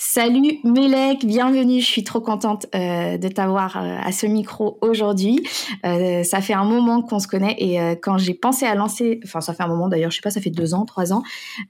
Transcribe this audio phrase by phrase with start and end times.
[0.00, 1.80] Salut Mélec, bienvenue.
[1.80, 5.44] Je suis trop contente euh, de t'avoir euh, à ce micro aujourd'hui.
[5.84, 9.40] Euh, ça fait un moment qu'on se connaît et quand j'ai pensé à lancer, enfin
[9.40, 11.24] ça fait un moment d'ailleurs, je sais pas, ça fait deux ans, trois ans.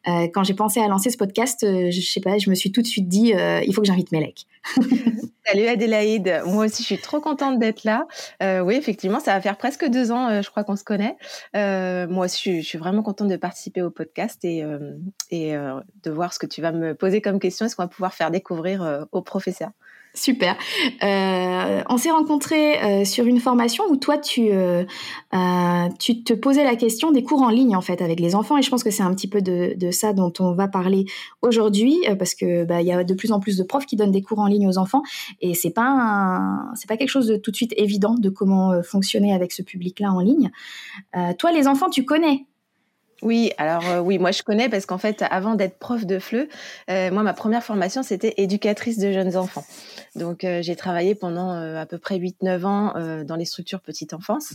[0.05, 2.87] quand j'ai pensé à lancer ce podcast, je sais pas, je me suis tout de
[2.87, 4.47] suite dit, il faut que j'invite Mélec.
[5.49, 8.07] Salut Adélaïde, moi aussi je suis trop contente d'être là.
[8.63, 11.17] oui, effectivement, ça va faire presque deux ans, je crois qu'on se connaît.
[11.55, 14.65] moi aussi, je, suis vraiment contente de participer au podcast et,
[15.31, 17.89] et de voir ce que tu vas me poser comme question et ce qu'on va
[17.89, 19.71] pouvoir faire découvrir euh, aux professeurs.
[20.19, 20.57] Super.
[21.05, 24.51] Euh, on s'est rencontrés euh, sur une formation où toi, tu,
[25.99, 28.57] tu te posais la question des cours en ligne, en fait, avec les enfants.
[28.57, 31.07] Et je pense que c'est un petit peu de, ça dont on va parler
[31.43, 34.23] aujourd'hui, parce que bah, y a de plus en plus de profs qui donnent des
[34.23, 35.03] cours en ligne aux enfants.
[35.41, 39.33] Et c'est pas c'est pas quelque chose de tout de suite évident de comment fonctionner
[39.33, 40.51] avec ce public-là en ligne.
[41.39, 42.47] toi, les enfants, tu connais
[43.23, 46.49] oui, alors euh, oui, moi je connais parce qu'en fait, avant d'être prof de FLE,
[46.89, 49.65] euh, moi ma première formation c'était éducatrice de jeunes enfants.
[50.15, 54.55] Donc euh, j'ai travaillé pendant à peu près 8-9 ans dans les structures petite enfance.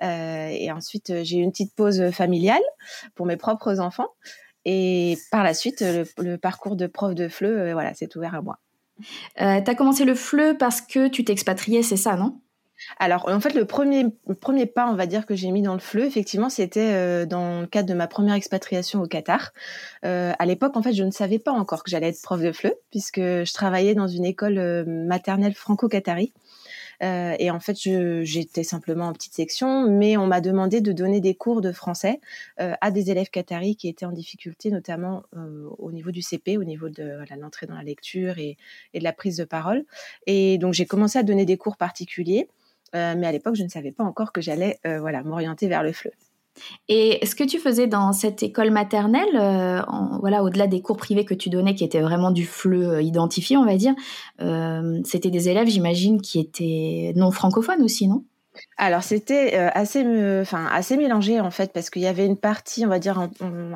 [0.00, 2.62] et ensuite j'ai eu une petite pause familiale
[3.14, 4.08] pour mes propres enfants.
[4.64, 5.84] Et par la suite,
[6.18, 8.58] le, parcours de prof de FLE, voilà, c'est ouvert à moi.
[9.36, 12.40] tu as commencé le FLE parce que tu t'expatriais, c'est ça, non?
[12.98, 14.06] Alors, en fait, le premier,
[14.66, 17.66] pas, on va dire, que j'ai mis dans le fleu, effectivement, c'était euh, dans le
[17.66, 19.52] cadre de ma première expatriation au Qatar.
[20.04, 22.52] Euh, à l'époque, en fait, je ne savais pas encore que j'allais être prof de
[22.52, 26.32] fleu, puisque je travaillais dans une école euh, maternelle franco-qatari.
[27.00, 27.76] et en fait,
[28.24, 32.20] j'étais simplement en petite section, mais on m'a demandé de donner des cours de français
[32.56, 35.24] à des élèves qataris qui étaient en difficulté, notamment
[35.78, 38.56] au niveau du CP, au niveau de l'entrée dans la lecture et,
[38.94, 39.84] de la prise de parole.
[40.26, 42.48] Et donc, j'ai commencé à donner des cours particuliers.
[42.94, 45.82] Euh, mais à l'époque, je ne savais pas encore que j'allais euh, voilà, m'orienter vers
[45.82, 46.12] le FLE.
[46.88, 49.82] Et ce que tu faisais dans cette école maternelle, euh,
[50.20, 53.66] voilà, au-delà des cours privés que tu donnais, qui étaient vraiment du FLE identifié, on
[53.66, 53.94] va dire,
[55.04, 58.24] c'était des élèves, j'imagine, qui étaient non francophones aussi, non?
[58.76, 62.98] Alors c'était euh, assez, mélangé en fait parce qu'il y avait une partie, on va
[62.98, 63.28] dire à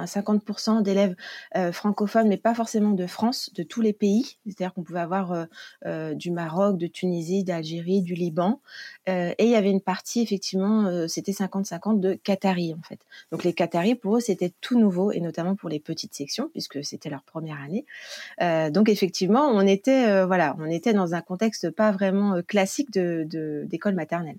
[0.04, 1.14] 50% d'élèves
[1.56, 4.38] euh, francophones, mais pas forcément de France, de tous les pays.
[4.46, 5.46] C'est-à-dire qu'on pouvait avoir
[5.86, 8.60] euh, du Maroc, de Tunisie, d'Algérie, du Liban,
[9.06, 13.00] et il y avait une partie effectivement, c'était 50-50 de Qataris en fait.
[13.32, 16.84] Donc les Qataris pour eux c'était tout nouveau et notamment pour les petites sections puisque
[16.84, 17.84] c'était leur première année.
[18.70, 24.36] donc effectivement on était voilà, on était dans un contexte pas vraiment classique d'école maternelle.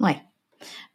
[0.00, 0.29] Ouais.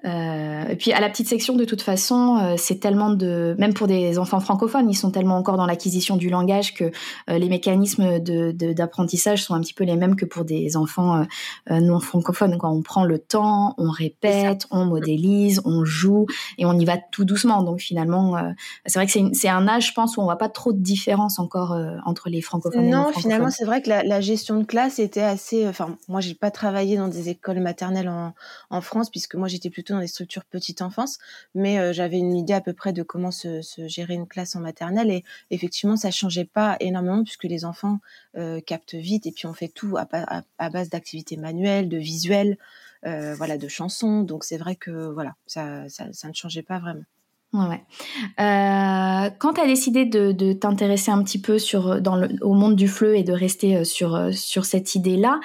[0.05, 3.73] Euh, et puis à la petite section, de toute façon, euh, c'est tellement de, même
[3.73, 6.91] pour des enfants francophones, ils sont tellement encore dans l'acquisition du langage que
[7.29, 11.25] euh, les mécanismes d'apprentissage de, sont un petit peu les mêmes que pour des enfants
[11.69, 12.57] non francophones.
[12.57, 16.25] Quand on prend le temps, on répète, on modélise, on joue
[16.57, 17.63] et on y va tout doucement.
[17.63, 18.35] Donc finalement,
[18.85, 21.39] c'est vrai que c'est un âge, je pense, où on voit pas trop de différence
[21.39, 22.89] encore entre les francophones.
[22.89, 25.67] Non, et non finalement, c'est vrai que la, la, gestion de classe était assez.
[25.67, 28.33] Enfin, moi, j'ai pas travaillé dans des écoles maternelles en,
[28.69, 31.17] en France puisque moi j'étais plutôt dans les structures petite enfance,
[31.53, 34.59] mais euh, j'avais une idée à peu près de comment se, gérer une classe en
[34.59, 37.99] maternelle et effectivement ça changeait pas énormément puisque les enfants
[38.37, 42.57] euh, captent vite et puis on fait tout à, base d'activités manuelles, de visuels,
[43.05, 44.21] euh, voilà, de chansons.
[44.21, 47.03] Donc c'est vrai que voilà, ça, ça ne changeait pas vraiment.
[48.39, 51.99] Euh, quand tu as décidé de, t'intéresser un petit peu sur,
[52.41, 55.39] au monde du fleu et de rester euh, sur, euh, sur cette idée-là,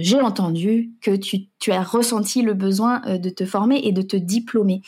[0.00, 4.16] j'ai entendu que tu, tu, as ressenti le besoin de te former et de te
[4.16, 4.82] diplômer.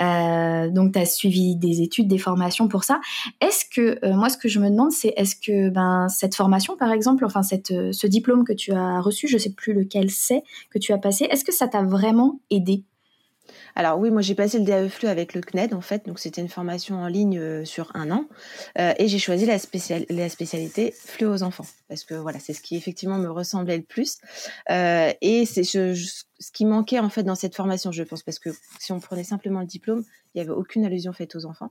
[0.00, 3.00] donc, tu as suivi des études, des formations pour ça.
[3.40, 6.92] Est-ce que, moi, ce que je me demande, c'est est-ce que ben, cette formation, par
[6.92, 10.78] exemple, enfin, cette, ce diplôme que tu as reçu, je sais plus lequel c'est, que
[10.78, 12.84] tu as passé, est-ce que ça t'a vraiment aidé?
[13.74, 16.48] Alors oui, moi j'ai passé le DAE avec le CNED en fait, donc c'était une
[16.48, 18.26] formation en ligne euh, sur un an,
[18.78, 21.66] euh, et j'ai choisi la, spécialité FLE aux enfants.
[21.88, 24.18] Parce que voilà, c'est ce qui effectivement me ressemblait le plus,
[24.70, 26.22] euh, et c'est ce
[26.52, 29.60] qui manquait en fait dans cette formation, je pense, parce que si on prenait simplement
[29.60, 31.70] le diplôme, il n'y avait aucune allusion faite aux enfants.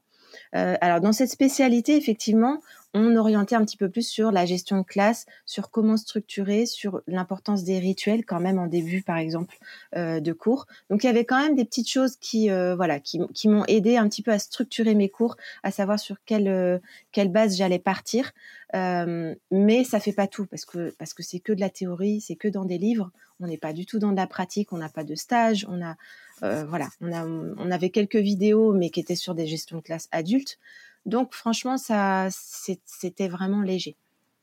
[0.53, 2.61] Alors dans cette spécialité, effectivement,
[2.94, 7.02] on orientait un petit peu plus sur la gestion de classe, sur comment structurer, sur
[7.08, 9.58] l'importance des rituels quand même en début, par exemple,
[9.96, 10.67] euh, de cours.
[10.90, 13.97] Donc il y avait quand même des petites choses qui, euh, voilà, qui, m'ont aidé
[13.97, 18.32] un petit peu à structurer mes cours, à savoir sur quelle quelle base j'allais partir.
[18.73, 22.35] mais ça fait pas tout parce que parce que c'est que de la théorie, c'est
[22.35, 23.11] que dans des livres.
[23.43, 25.82] On n'est pas du tout dans de la pratique, on n'a pas de stage, on
[25.82, 25.96] a
[26.43, 29.82] euh, voilà, on, a, on avait quelques vidéos, mais qui étaient sur des gestions de
[29.84, 30.58] classe adultes.
[31.06, 33.98] Donc, franchement, ça, c'était vraiment léger.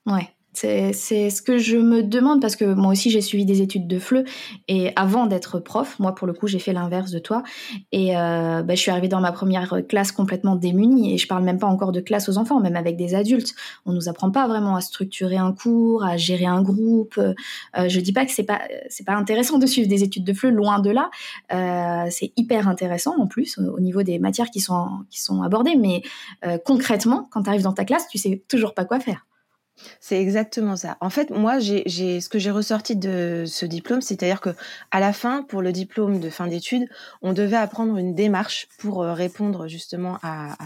[0.07, 0.35] Ouais.
[0.55, 0.93] C'est
[1.31, 4.25] ce que je me demande parce que moi aussi j'ai suivi des études de FLE
[4.67, 7.45] et avant d'être prof, moi pour le coup j'ai fait l'inverse de toi
[7.93, 11.45] et euh, bah, je suis arrivée dans ma première classe complètement démunie et je parle
[11.45, 13.55] même pas encore de classe aux enfants, même avec des adultes.
[13.87, 17.19] On nous apprend pas vraiment à structurer un cours, à gérer un groupe.
[17.19, 17.35] Euh,
[17.89, 18.61] je dis pas que c'est pas
[19.07, 21.11] pas intéressant de suivre des études de FLE, loin de là.
[21.53, 25.77] Euh, c'est hyper intéressant en plus au niveau des matières qui sont qui sont abordées,
[25.77, 26.03] mais
[26.47, 29.25] euh, concrètement quand tu arrives dans ta classe, tu sais toujours pas quoi faire.
[30.01, 30.97] C'est exactement ça.
[31.01, 34.51] En fait, moi, j'ai, ce que j'ai ressorti de ce diplôme, c'est-à-dire que
[34.91, 36.89] à la fin, pour le diplôme de fin d'études,
[37.23, 40.57] on devait apprendre une démarche pour euh, répondre justement à,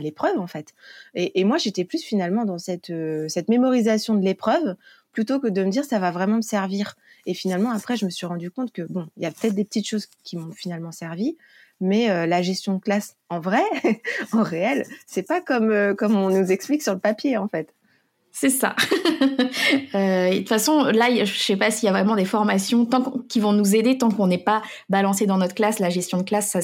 [0.00, 0.74] l'épreuve, en fait.
[1.14, 4.76] Et, moi, j'étais plus finalement dans cette, euh, cette mémorisation de l'épreuve
[5.12, 6.96] plutôt que de me dire ça va vraiment me servir.
[7.26, 9.64] Et finalement, après, je me suis rendu compte que bon, il y a peut-être des
[9.64, 11.36] petites choses qui m'ont finalement servi,
[11.80, 13.62] mais euh, la gestion de classe en vrai,
[14.32, 17.74] en réel, c'est pas comme comme on nous explique sur le papier, en fait.
[18.32, 18.74] C'est ça.
[19.94, 22.88] Euh, de toute façon, là, je ne sais pas s'il y a vraiment des formations
[23.28, 25.78] qui vont nous aider tant qu'on n'est pas balancé dans notre classe.
[25.80, 26.60] La gestion de classe, ça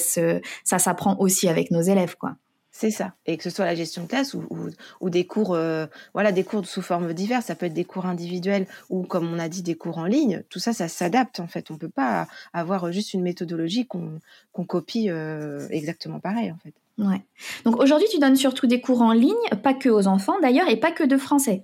[0.63, 2.35] ça s'apprend aussi avec nos élèves, quoi.
[2.79, 3.15] C'est ça.
[3.25, 6.63] Et que ce soit la gestion de classe ou, des cours, euh, voilà, des cours
[6.67, 7.45] sous forme diverses.
[7.47, 10.43] Ça peut être des cours individuels ou, comme on a dit, des cours en ligne.
[10.49, 11.71] Tout ça, ça s'adapte en fait.
[11.71, 14.19] On peut pas avoir juste une méthodologie qu'on
[14.65, 16.75] copie euh, exactement pareil en fait.
[16.97, 17.21] Ouais.
[17.63, 20.77] Donc aujourd'hui, tu donnes surtout des cours en ligne, pas que aux enfants d'ailleurs, et
[20.77, 21.63] pas que de français.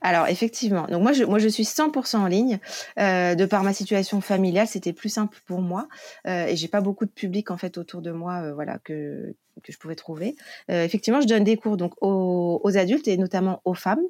[0.00, 2.58] Alors effectivement, donc moi je, moi je suis 100% en ligne.
[2.98, 5.88] Euh, de par ma situation familiale, c'était plus simple pour moi
[6.26, 9.34] euh, et j'ai pas beaucoup de public en fait autour de moi, euh, voilà que
[9.62, 10.34] que je pouvais trouver.
[10.70, 14.02] Euh, effectivement, je donne des cours donc aux, aux adultes et notamment aux femmes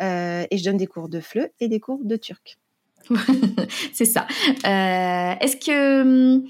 [0.00, 2.58] et je donne des cours de FLE et des cours de turc.
[3.92, 4.26] C'est ça.
[4.64, 6.42] est-ce que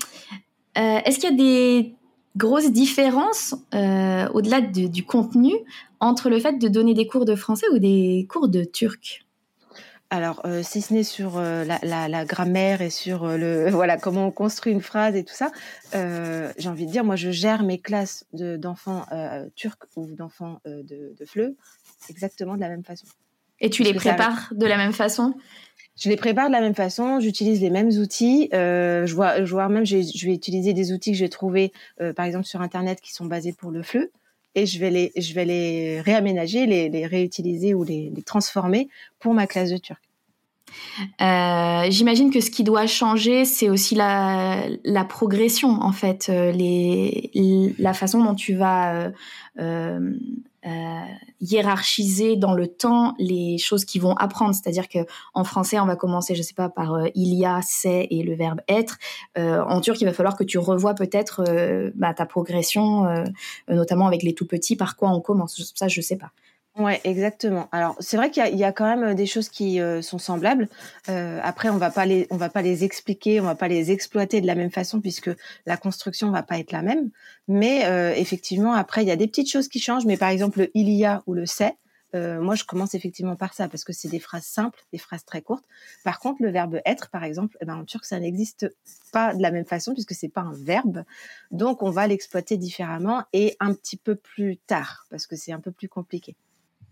[0.75, 1.95] est-ce qu'il y a des
[2.37, 5.53] grosse différence euh, au-delà du contenu
[6.01, 9.27] entre le fait de donner des cours de français ou des cours de turc?
[10.11, 14.31] Alors, euh, si ce n'est sur euh, la, grammaire et sur le voilà comment on
[14.31, 15.51] construit une phrase et tout ça,
[15.93, 19.07] j'ai envie de dire, moi, je gère mes classes d'enfants
[19.55, 21.55] turcs ou d'enfants de, de FLE
[22.09, 23.07] exactement de la même façon.
[23.63, 25.35] Et tu les prépares de la même façon?
[25.99, 28.49] Je les prépare de la même façon, j'utilise les mêmes outils.
[28.55, 32.13] Euh, je vois, je vois même, je, vais utiliser des outils que j'ai trouvés, euh,
[32.13, 34.11] par exemple sur internet, qui sont basés pour le fleu,
[34.55, 38.89] et je vais les, je vais les réaménager, les, les réutiliser ou les, les, transformer
[39.19, 40.01] pour ma classe de turc.
[41.21, 46.53] Euh, J'imagine que ce qui doit changer, c'est aussi la, la, progression, en fait, euh,
[46.53, 49.13] les, la façon dont tu vas
[50.67, 51.07] euh, euh euh,
[51.41, 54.55] hiérarchiser dans le temps les choses qu'ils vont apprendre.
[54.55, 55.01] C'est-à-dire que
[55.35, 58.23] en français, on va commencer, je sais pas, par euh, il y a, c'est et
[58.23, 58.99] le verbe être.
[59.37, 61.45] Euh, en turc, il va falloir que tu revoies peut-être
[61.97, 63.25] bah, ta progression,
[63.69, 65.73] notamment avec les tout petits, par quoi on commence.
[65.75, 66.31] Ça, je sais pas.
[66.79, 67.69] Ouais, exactement.
[67.71, 70.71] Alors c'est vrai qu'il y, a quand même des choses qui euh, sont semblables.
[71.11, 73.91] Euh, après, on va pas les, on va pas les expliquer, on va pas les
[73.91, 75.31] exploiter de la même façon puisque
[75.67, 77.11] la construction va pas être la même.
[77.47, 80.07] Mais euh, effectivement, après, il y a des petites choses qui changent.
[80.07, 81.75] Mais par exemple, le il y a ou le c'est,
[82.15, 85.41] moi, je commence effectivement par ça parce que c'est des phrases simples, des phrases très
[85.43, 85.65] courtes.
[86.05, 88.67] Par contre, le verbe être, par exemple, eh ben, en turc, ça n'existe
[89.13, 91.05] pas de la même façon puisque c'est pas un verbe.
[91.51, 95.61] Donc, on va l'exploiter différemment et un petit peu plus tard parce que c'est un
[95.61, 96.37] peu plus compliqué.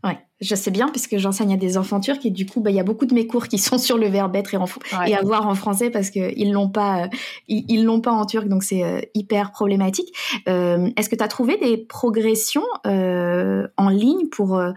[0.02, 2.76] Ouais, je sais bien puisque j'enseigne à des enfants turcs et du coup, bah, il
[2.76, 4.66] y a beaucoup de mes cours qui sont sur le verbe être et, en,
[5.06, 7.08] et avoir en français parce qu'ils l'ont pas, euh,
[7.48, 10.08] ils l'ont pas en turc, donc c'est euh, hyper problématique.
[10.48, 14.72] Euh, Est-ce que tu as trouvé des progressions euh, en ligne pour euh,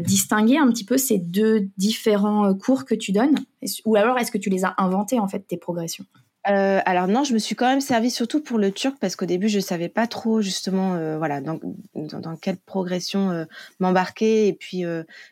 [0.00, 3.36] distinguer un petit peu ces deux différents cours que tu donnes?
[3.84, 6.04] Ou alors est-ce que tu les as inventés en fait tes progressions?
[6.48, 9.26] Euh, alors non, je me suis quand même servi surtout pour le turc parce qu'au
[9.26, 11.58] début je savais pas trop justement euh, voilà dans,
[11.94, 13.44] dans, quelle progression euh,
[13.80, 14.84] m'embarquer et puis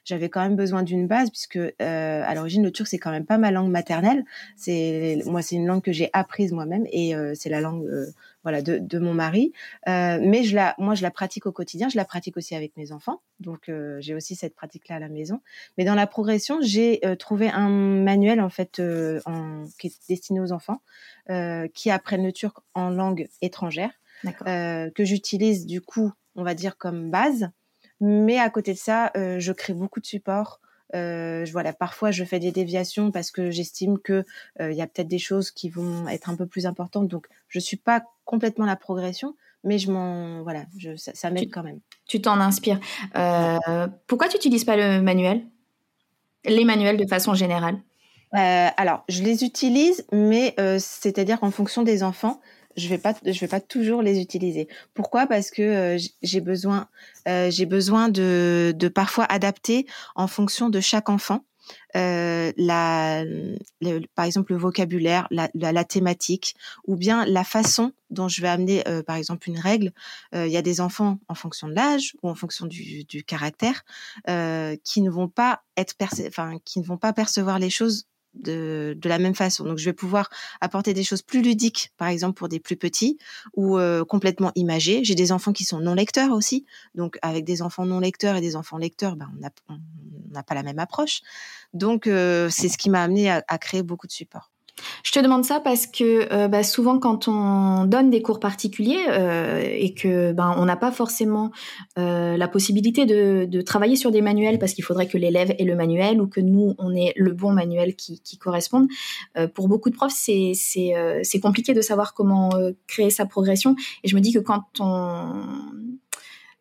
[0.05, 3.39] j'avais quand même besoin d'une base puisque à l'origine le turc c'est quand même pas
[3.39, 4.25] ma langue maternelle.
[4.57, 7.89] C'est moi c'est une langue que j'ai apprise moi-même et c'est la langue
[8.47, 9.53] voilà de, de mon mari.
[9.89, 11.89] Euh, mais je la, moi, je la pratique au quotidien.
[11.89, 13.21] Je la pratique aussi avec mes enfants.
[13.41, 15.41] Donc, euh, j'ai aussi cette pratique-là à la maison.
[15.77, 18.81] Mais dans la progression, j'ai euh, trouvé un manuel en fait
[19.27, 20.81] en, qui est destiné aux enfants
[21.75, 23.91] qui apprennent le turc en langue étrangère,
[24.45, 27.51] que j'utilise du coup, on va dire comme base.
[28.01, 30.61] Mais à côté de ça, je crée beaucoup de supports.
[30.95, 34.25] Euh, voilà, parfois je fais des déviations parce que j'estime que
[34.61, 37.09] il y a peut-être des choses qui vont être un peu plus importantes.
[37.09, 41.63] Donc je suis pas complètement la progression, mais je m'en voilà, je, ça, m'aide quand
[41.63, 41.81] même.
[42.07, 42.79] Tu t'en inspires.
[43.17, 45.47] Euh, pourquoi tu n'utilises pas le manuel?
[46.45, 47.79] Les manuels de façon générale?
[48.35, 52.41] Euh, Alors, je les utilise, mais euh, c'est-à-dire qu'en fonction des enfants,
[52.77, 54.69] je vais pas, je vais pas toujours les utiliser.
[54.93, 55.27] Pourquoi?
[55.27, 56.89] Parce que j'ai besoin,
[57.27, 61.41] j'ai besoin de, de parfois adapter en fonction de chaque enfant.
[61.97, 63.25] Euh, la,
[64.15, 66.55] par exemple le vocabulaire, la, la, thématique,
[66.87, 69.93] ou bien la façon dont je vais amener, euh, par exemple, une règle.
[70.35, 73.25] Euh, il y a des enfants en fonction de l'âge ou en fonction du, du
[73.25, 73.85] caractère
[74.27, 75.95] qui ne vont pas être,
[76.65, 78.07] qui ne vont pas percevoir les choses
[78.41, 79.65] de, la même façon.
[79.65, 83.19] Donc, je vais pouvoir apporter des choses plus ludiques, par exemple pour des plus petits,
[83.55, 85.05] ou euh, complètement imagées.
[85.05, 86.65] J'ai des enfants qui sont non lecteurs aussi.
[86.95, 89.31] Donc, avec des enfants non lecteurs et des enfants lecteurs, ben,
[89.69, 89.79] on
[90.31, 91.21] n'a pas la même approche.
[91.73, 94.51] Donc, euh, c'est ce qui m'a amené à, à créer beaucoup de supports.
[95.03, 99.05] Je te demande ça parce que euh, bah, souvent quand on donne des cours particuliers
[99.09, 101.51] euh, et que ben on n'a pas forcément
[101.99, 105.75] euh, la possibilité de, travailler sur des manuels parce qu'il faudrait que l'élève ait le
[105.75, 108.89] manuel ou que nous on ait le bon manuel qui, qui corresponde.
[109.55, 112.51] Pour beaucoup de profs c'est c'est compliqué de savoir comment
[112.87, 115.45] créer sa progression et je me dis que quand on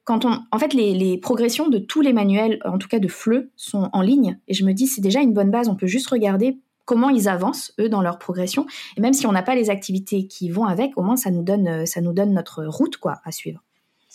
[0.06, 3.08] quand on, en fait, les, les, progressions de tous les manuels, en tout cas de
[3.08, 4.38] FLE, sont en ligne.
[4.48, 5.68] Et je me dis, c'est déjà une bonne base.
[5.68, 8.66] On peut juste regarder comment ils avancent eux dans leur progression
[8.98, 11.44] et même si on n'a pas les activités qui vont avec au moins ça nous
[11.44, 13.62] donne euh, ça nous donne notre route quoi à suivre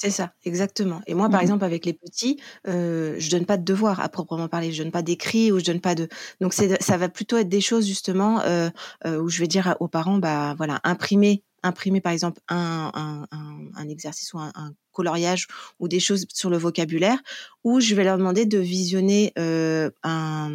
[0.00, 1.03] c'est ça, exactement.
[1.07, 1.43] Et moi, par mmh.
[1.43, 4.73] exemple, avec les petits, euh, je donne pas de devoirs à proprement parler.
[4.73, 6.09] Je donne pas d'écrit ou je donne pas de.
[6.41, 8.71] Donc, c'est, ça va plutôt être des choses justement euh,
[9.05, 13.27] euh, où je vais dire aux parents, bah voilà, imprimer, imprimer par exemple un, un,
[13.31, 14.53] un, un exercice ou un,
[14.93, 15.47] coloriage
[15.79, 17.19] ou des choses sur le vocabulaire,
[17.65, 20.51] ou je vais leur demander de visionner euh, un,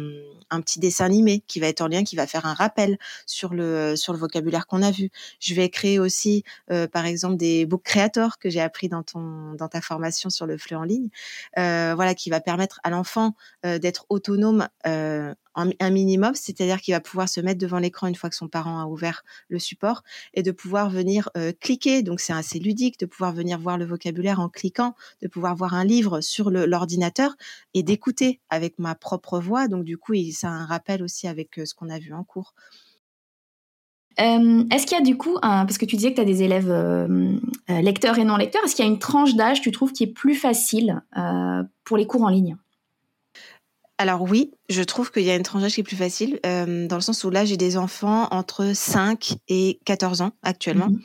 [0.60, 3.94] petit dessin animé qui va être en lien, qui va faire un rappel sur le
[3.94, 5.10] sur le vocabulaire qu'on a vu.
[5.38, 9.52] Je vais créer aussi, euh, par exemple, des book creators que j'ai appris dans ton
[9.54, 11.08] dans ta formation sur le flux en ligne,
[11.58, 17.28] euh, voilà, qui va permettre à l'enfant d'être autonome un minimum, c'est-à-dire qu'il va pouvoir
[17.28, 20.02] se mettre devant l'écran une fois que son parent a ouvert le support
[20.34, 22.02] et de pouvoir venir cliquer.
[22.02, 25.74] Donc c'est assez ludique de pouvoir venir voir le vocabulaire en cliquant, de pouvoir voir
[25.74, 27.36] un livre sur l'ordinateur
[27.74, 29.68] et d'écouter avec ma propre voix.
[29.68, 32.24] Donc du coup, ça a un rappel aussi avec euh, ce qu'on a vu en
[32.24, 32.54] cours.
[34.18, 36.24] Euh, est-ce qu'il y a du coup, un, parce que tu disais que tu as
[36.24, 36.72] des élèves
[37.68, 40.12] lecteurs et non lecteurs, est-ce qu'il y a une tranche d'âge, tu trouves, qui est
[40.12, 41.02] plus facile
[41.84, 42.56] pour les cours en ligne?
[43.98, 46.96] Alors oui, je trouve qu'il y a une tranche qui est plus facile, euh, dans
[46.96, 50.88] le sens où là, j'ai des enfants entre 5 et 14 ans actuellement.
[50.88, 51.00] Mmh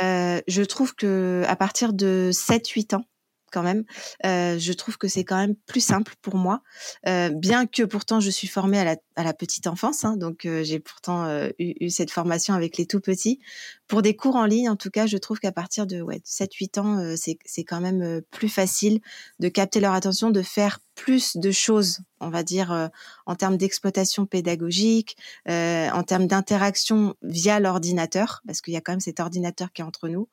[0.00, 3.07] euh, je trouve que à partir de 7-8 ans,
[3.50, 3.84] quand même.
[4.24, 6.62] Euh, je trouve que c'est quand même plus simple pour moi,
[7.06, 10.80] euh, bien que pourtant je suis formée à la, petite enfance, hein, donc euh, j'ai
[10.80, 11.26] pourtant
[11.58, 13.40] eu, cette formation avec les tout petits.
[13.86, 16.80] Pour des cours en ligne, en tout cas, je trouve qu'à partir de ouais, 7-8
[16.80, 19.00] ans, c'est quand même plus facile
[19.40, 22.90] de capter leur attention, de faire plus de choses, on va dire,
[23.26, 29.00] en termes d'exploitation pédagogique, en termes d'interaction via l'ordinateur, parce qu'il y a quand même
[29.00, 30.28] cet ordinateur qui est entre nous.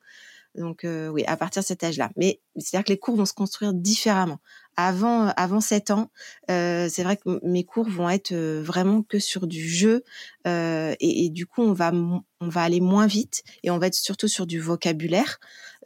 [0.56, 2.10] Donc euh, oui, à partir de cet âge-là.
[2.16, 4.38] Mais c'est-à-dire que les cours vont se construire différemment.
[4.76, 6.10] Avant, avant 7 ans,
[6.50, 10.04] euh, c'est vrai que mes cours vont être euh, vraiment que sur du jeu
[10.46, 13.94] euh, et, du coup on va on va aller moins vite et on va être
[13.94, 15.38] surtout sur du vocabulaire,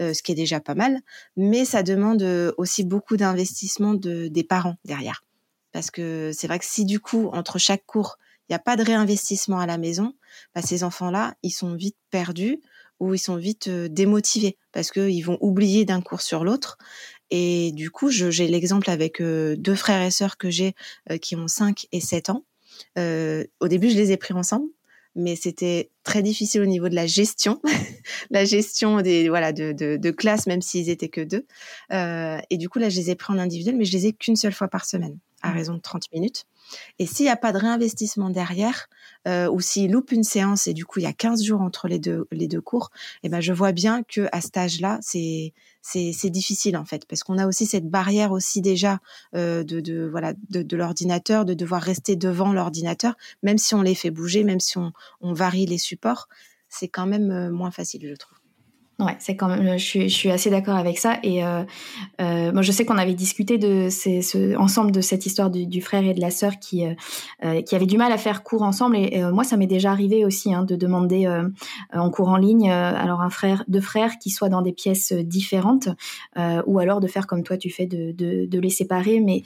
[0.03, 0.99] euh, ce qui est déjà pas mal.
[1.37, 2.23] Mais ça demande
[2.59, 5.25] aussi beaucoup d'investissement de, des parents derrière,
[5.73, 8.19] parce que c'est vrai que si du coup entre chaque cours
[8.51, 10.13] il n'y a pas de réinvestissement à la maison,
[10.57, 12.61] bah, ces enfants-là, ils sont vite perdus
[13.01, 16.79] où ils sont vite euh, démotivés parce qu'ils vont oublier d'un cours sur l'autre.
[17.31, 20.75] Et du coup, j'ai l'exemple avec euh, deux frères et sœurs que j'ai
[21.11, 22.45] euh, qui ont 5 et 7 ans.
[22.97, 24.69] au début, je les ai pris ensemble,
[25.15, 27.61] mais c'était très difficile au niveau de la gestion,
[28.31, 31.47] la gestion des voilà de, classe, même s'ils étaient que deux.
[31.91, 34.37] et du coup, là, je les ai pris en individuel, mais je les ai qu'une
[34.37, 35.55] seule fois par semaine, à mmh.
[35.55, 36.47] raison de 30 minutes.
[36.99, 38.89] Et s'il n'y a pas de réinvestissement derrière,
[39.27, 41.89] euh, ou s'il loupe une séance et du coup il y a 15 jours entre
[41.89, 42.91] les deux, les deux cours,
[43.23, 47.23] eh ben je vois bien que à cet âge-là, c'est c'est difficile en fait parce
[47.23, 49.01] qu'on a aussi cette barrière aussi déjà
[49.35, 53.81] euh, de, de voilà de, de l'ordinateur de devoir rester devant l'ordinateur même si on
[53.81, 54.93] les fait bouger même si on,
[55.23, 56.29] on varie les supports
[56.69, 58.40] c'est quand même euh, moins facile je trouve
[59.01, 59.79] Ouais, c'est quand même.
[59.79, 61.19] Je suis, je suis assez d'accord avec ça.
[61.23, 61.63] Et euh,
[62.21, 65.81] euh, moi, je sais qu'on avait discuté de ces, ce, ensemble de cette histoire du,
[65.81, 66.93] frère et de la sœur qui euh,
[67.45, 68.97] euh qui avaient du mal à faire cours ensemble.
[68.97, 71.49] Et, moi, ça m'est déjà arrivé aussi hein, de demander euh,
[71.93, 75.89] en cours en ligne, alors un frère, deux frères qui soient dans des pièces différentes,
[76.67, 79.21] ou alors de faire comme toi tu fais, de, de, de les séparer.
[79.21, 79.43] Mais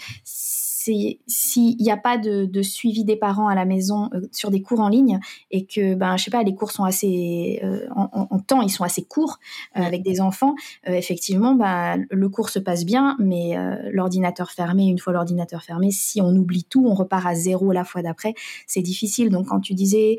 [0.84, 4.80] s'il n'y a pas de, suivi des parents à la maison euh, sur des cours
[4.80, 5.18] en ligne
[5.50, 8.70] et que ben je sais pas les cours sont assez euh, en, en, temps ils
[8.70, 9.38] sont assez courts
[9.76, 10.54] euh, avec des enfants
[10.86, 13.56] effectivement ben, le cours se passe bien mais
[13.90, 17.84] l'ordinateur fermé une fois l'ordinateur fermé si on oublie tout on repart à zéro la
[17.84, 18.34] fois d'après
[18.66, 19.30] c'est difficile.
[19.30, 20.18] Donc quand tu disais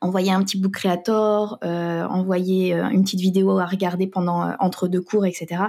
[0.00, 4.52] envoyer un petit book creator, euh, envoyer euh, une petite vidéo à regarder pendant euh,
[4.58, 5.62] entre deux cours, etc.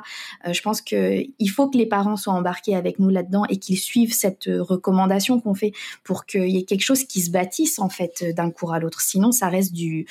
[0.50, 3.78] je pense que il faut que les parents soient embarqués avec nous là-dedans et qu'ils
[3.78, 7.90] suivent cette recommandation qu'on fait pour qu'il y ait quelque chose qui se bâtisse en
[7.90, 9.02] fait d'un cours à l'autre.
[9.02, 10.06] Sinon, ça reste du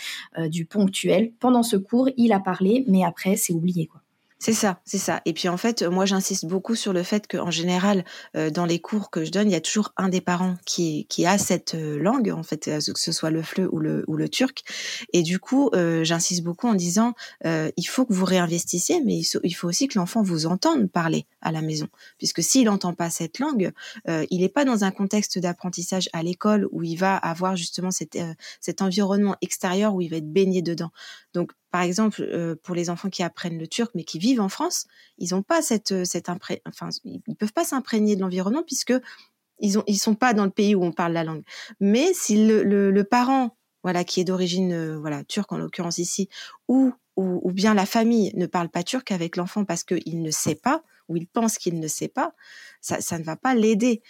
[0.48, 1.32] du ponctuel.
[1.40, 4.03] Pendant ce cours, il a parlé, mais après, c'est oublié quoi.
[4.40, 5.22] C'est ça, c'est ça.
[5.24, 8.04] Et puis en fait, moi j'insiste beaucoup sur le fait qu'en général,
[8.36, 11.06] euh, dans les cours que je donne, il y a toujours un des parents qui,
[11.08, 14.04] qui a cette euh, langue, en fait, euh, que ce soit le fleu ou le,
[14.06, 14.62] ou le turc.
[15.14, 15.70] Et du coup,
[16.02, 17.14] j'insiste beaucoup en disant,
[17.44, 21.52] il faut que vous réinvestissiez, mais il faut, aussi que l'enfant vous entende parler à
[21.52, 21.88] la maison.
[22.18, 23.72] Puisque s'il n'entend pas cette langue,
[24.06, 28.18] il n'est pas dans un contexte d'apprentissage à l'école où il va avoir justement cet,
[28.60, 30.90] cet environnement extérieur où il va être baigné dedans.
[31.34, 34.48] Donc par exemple, euh, pour les enfants qui apprennent le turc mais qui vivent en
[34.48, 34.86] France,
[35.18, 38.94] ils n'ont pas cette, euh, cette enfin, ils peuvent pas s'imprégner de l'environnement puisque
[39.58, 41.42] ils ont, ils sont pas dans le pays où on parle la langue.
[41.80, 46.28] Mais si le, le, parent, voilà, qui est d'origine, euh, voilà, turque en l'occurrence ici,
[46.68, 50.30] ou, ou, ou bien la famille ne parle pas turc avec l'enfant parce qu'il ne
[50.30, 52.34] sait pas, ou il pense qu'il ne sait pas,
[52.80, 54.02] ça, ne va pas l'aider.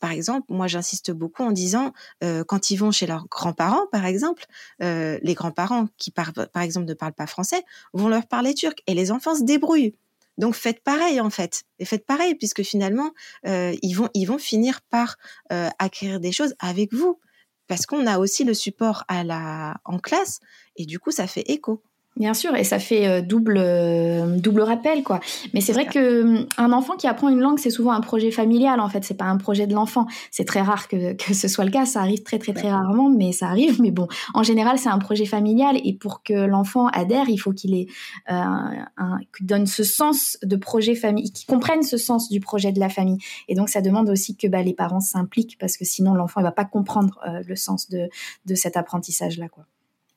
[0.00, 1.92] Par exemple, moi, j'insiste beaucoup en disant,
[2.22, 4.44] euh, quand ils vont chez leurs grands-parents, par exemple,
[4.82, 6.32] euh, les grands-parents qui, par,
[6.62, 9.94] exemple, ne parlent pas français, vont leur parler turc et les enfants se débrouillent.
[10.38, 13.12] Donc faites pareil en fait, et faites pareil puisque finalement
[13.46, 15.18] euh, ils vont finir par
[15.50, 17.20] acquérir des choses avec vous
[17.68, 20.40] parce qu'on a aussi le support à en classe
[20.76, 21.82] et du coup ça fait écho.
[22.16, 25.18] Bien sûr, et ça fait euh, double euh, double rappel quoi.
[25.54, 28.30] Mais c'est vrai que hum, un enfant qui apprend une langue, c'est souvent un projet
[28.30, 29.02] familial en fait.
[29.02, 30.06] C'est pas un projet de l'enfant.
[30.30, 31.86] C'est très rare que, que ce soit le cas.
[31.86, 33.80] Ça arrive très très très rarement, mais ça arrive.
[33.80, 37.52] Mais bon, en général, c'est un projet familial et pour que l'enfant adhère, il faut
[37.52, 37.86] qu'il ait
[38.30, 42.80] euh, un, donne ce sens de projet famille, qu'il comprenne ce sens du projet de
[42.80, 43.18] la famille.
[43.48, 46.44] Et donc ça demande aussi que bah, les parents s'impliquent parce que sinon l'enfant il
[46.44, 48.10] va pas comprendre le sens de
[48.44, 49.64] de cet apprentissage là quoi.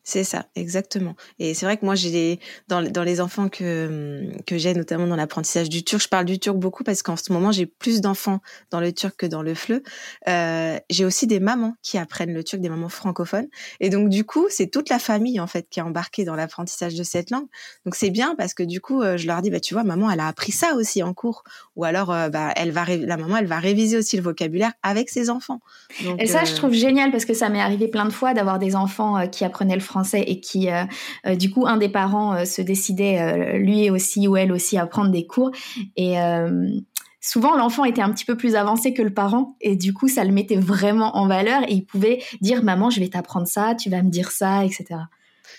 [0.07, 1.15] C'est ça, exactement.
[1.39, 5.15] Et c'est vrai que moi, j'ai dans, dans les enfants que, que j'ai, notamment dans
[5.15, 8.39] l'apprentissage du turc, je parle du turc beaucoup parce qu'en ce moment, j'ai plus d'enfants
[8.69, 9.81] dans le turc que dans le fleu.
[10.27, 13.47] Euh, j'ai aussi des mamans qui apprennent le turc, des mamans francophones.
[13.79, 16.93] Et donc, du coup, c'est toute la famille, en fait, qui est embarquée dans l'apprentissage
[16.93, 17.47] de cette langue.
[17.85, 20.11] Donc, c'est bien parce que du coup, euh, je leur dis, bah, tu vois, maman,
[20.11, 21.43] elle a appris ça aussi en cours.
[21.77, 25.09] Ou alors, euh, bah, elle va, la maman, elle va réviser aussi le vocabulaire avec
[25.09, 25.61] ses enfants.
[26.19, 28.75] et ça, je trouve génial parce que ça m'est arrivé plein de fois d'avoir des
[28.75, 30.83] enfants qui apprenaient le français et qui, euh,
[31.25, 34.85] euh, du coup, un des parents euh, se décidait lui aussi ou elle aussi à
[34.85, 35.51] prendre des cours
[35.95, 36.15] et
[37.21, 40.23] souvent l'enfant était un petit peu plus avancé que le parent et du coup ça
[40.23, 43.89] le mettait vraiment en valeur et il pouvait dire maman je vais t'apprendre ça, tu
[43.89, 44.85] vas me dire ça, etc.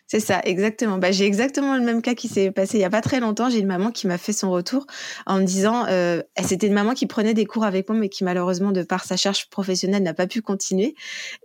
[0.08, 0.98] C'est ça, exactement.
[0.98, 3.50] Bah, j'ai exactement le même cas qui s'est passé il y a pas très longtemps.
[3.50, 4.86] J'ai une maman qui m'a fait son retour
[5.26, 8.22] en me disant, euh, c'était une maman qui prenait des cours avec moi, mais qui
[8.22, 10.94] malheureusement, de par sa charge professionnelle, n'a pas pu continuer.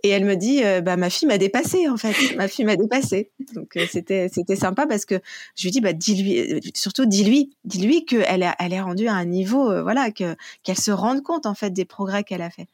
[0.04, 2.36] Et elle me dit, euh, bah, ma fille m'a dépassée en fait.
[2.36, 3.32] ma fille m'a dépassée.
[3.54, 5.16] Donc euh, c'était c'était sympa parce que
[5.56, 9.82] je lui dis, bah, dis-lui, surtout dis-lui, dis-lui qu'elle elle est rendue à un niveau,
[9.82, 12.68] voilà, que qu'elle se rende compte en fait des progrès qu'elle a fait.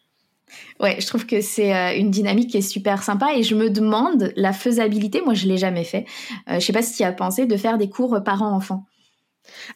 [0.80, 3.70] Ouais, je trouve que c'est euh, une dynamique qui est super sympa et je me
[3.70, 5.20] demande la faisabilité.
[5.22, 6.06] Moi, je l'ai jamais fait.
[6.48, 8.84] Euh, je sais pas si tu as pensé de faire des cours parents-enfants.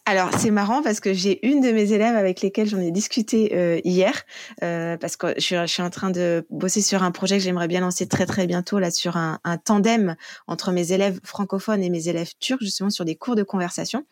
[0.04, 3.54] Alors c'est marrant parce que j'ai une de mes élèves avec lesquelles j'en ai discuté
[3.54, 4.22] euh, hier
[4.60, 7.68] parce que je suis, je suis, en train de bosser sur un projet que j'aimerais
[7.68, 10.14] bien lancer très très bientôt là sur un, un, tandem
[10.46, 14.04] entre mes élèves francophones et mes élèves turcs justement sur des cours de conversation.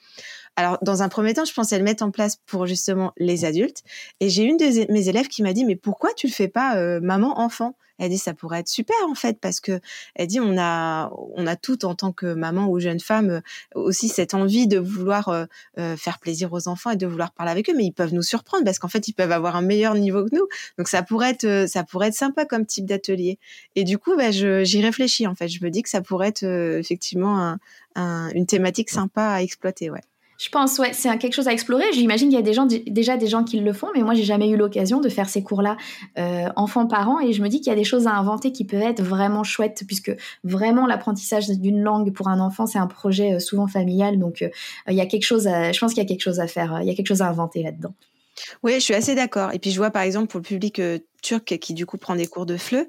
[0.57, 3.83] Alors, dans un premier temps, je pensais le mettre en place pour justement les adultes.
[4.21, 6.77] Et j'ai une de mes élèves qui m'a dit, mais pourquoi tu le fais pas
[6.77, 9.79] euh, maman-enfant elle dit ça pourrait être super en fait parce que
[10.15, 13.41] elle dit on a on a tout en tant que maman ou jeune femme euh,
[13.75, 17.69] aussi cette envie de vouloir euh, faire plaisir aux enfants et de vouloir parler avec
[17.69, 20.25] eux mais ils peuvent nous surprendre parce qu'en fait ils peuvent avoir un meilleur niveau
[20.25, 20.49] que nous.
[20.79, 23.39] Donc ça pourrait être ça pourrait être sympa comme type d'atelier.
[23.77, 25.49] Et du coup bah, j'y réfléchis en fait.
[25.49, 27.59] Je me dis que ça pourrait être effectivement
[27.97, 30.01] une thématique sympa à exploiter ouais
[30.40, 31.85] je pense, ouais, c'est quelque chose à explorer.
[31.92, 34.57] J'imagine qu'il y a déjà des gens qui le font, mais moi, j'ai jamais eu
[34.57, 35.76] l'occasion de faire ces cours-là
[36.18, 37.20] euh, enfants-parents.
[37.20, 39.44] Et je me dis qu'il y a des choses à inventer qui peuvent être vraiment
[39.44, 44.18] chouettes, puisque vraiment l'apprentissage d'une langue pour un enfant, c'est un projet euh, souvent familial.
[44.18, 44.48] Donc, euh,
[44.88, 46.88] il y a quelque chose, je pense qu'il y a quelque chose à faire, il
[46.88, 47.92] y a quelque chose à inventer là-dedans.
[48.62, 49.53] Oui, je suis assez d'accord.
[49.53, 50.81] Et puis je vois par exemple pour le public
[51.20, 52.87] turc qui du coup prend des cours de FLE,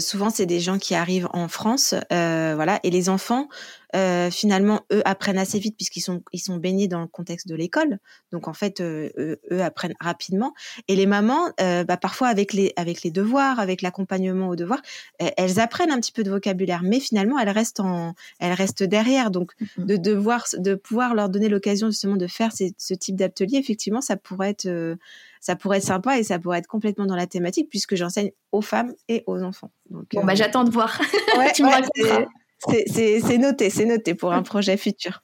[0.00, 3.48] souvent c'est des gens qui arrivent en France, voilà, et les enfants
[3.94, 7.54] euh, finalement, eux apprennent assez vite puisqu'ils sont ils sont baignés dans le contexte de
[7.54, 7.98] l'école.
[8.30, 9.10] Donc en fait, euh,
[9.50, 10.54] eux, apprennent rapidement.
[10.88, 14.80] Et les mamans, euh, bah, parfois avec les avec les devoirs, avec l'accompagnement aux devoirs,
[15.18, 19.30] elles apprennent un petit peu de vocabulaire, mais finalement elles restent en elles restent derrière.
[19.30, 24.00] Donc de devoir de pouvoir leur donner l'occasion justement de faire ce type d'atelier, effectivement,
[24.00, 24.96] ça pourrait être
[25.40, 28.62] ça pourrait être sympa et ça pourrait être complètement dans la thématique puisque j'enseigne aux
[28.62, 29.72] femmes et aux enfants.
[29.90, 31.00] Donc, bon, bah, j'attends de voir.
[31.54, 32.26] tu me raconteras.
[32.68, 35.22] C'est noté, c'est noté pour un projet futur.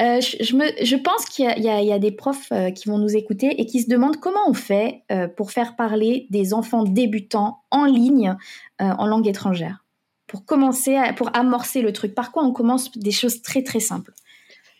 [0.00, 3.66] Euh, je, pense qu'il y, y, a des profs euh, qui vont nous écouter et
[3.66, 8.34] qui se demandent comment on fait euh, pour faire parler des enfants débutants en ligne
[8.80, 9.84] en langue étrangère.
[10.26, 12.14] Pour commencer, pour amorcer le truc.
[12.14, 12.96] Par quoi on commence?
[12.96, 14.12] Des choses très très simples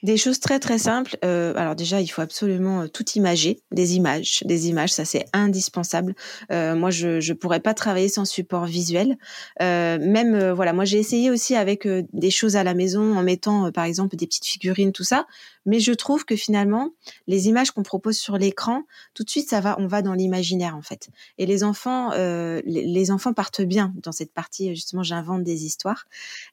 [0.02, 1.16] des choses très très simples.
[1.24, 5.24] Euh, alors déjà, il faut absolument euh, tout imager, des images, des images, ça c'est
[5.32, 6.14] indispensable.
[6.52, 9.16] Euh, moi, je je pourrais pas travailler sans support visuel.
[9.60, 13.84] Même voilà, moi j'ai essayé aussi avec des choses à la maison en mettant par
[13.84, 15.26] exemple des petites figurines, tout ça.
[15.68, 16.90] Mais je trouve que finalement,
[17.26, 18.82] les images qu'on propose sur l'écran,
[19.14, 21.08] tout de suite, ça va, on va dans l'imaginaire en fait.
[21.38, 24.74] Et les enfants, les, les, enfants partent bien dans cette partie.
[24.74, 26.06] Justement, j'invente des histoires.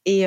[0.05, 0.25] Et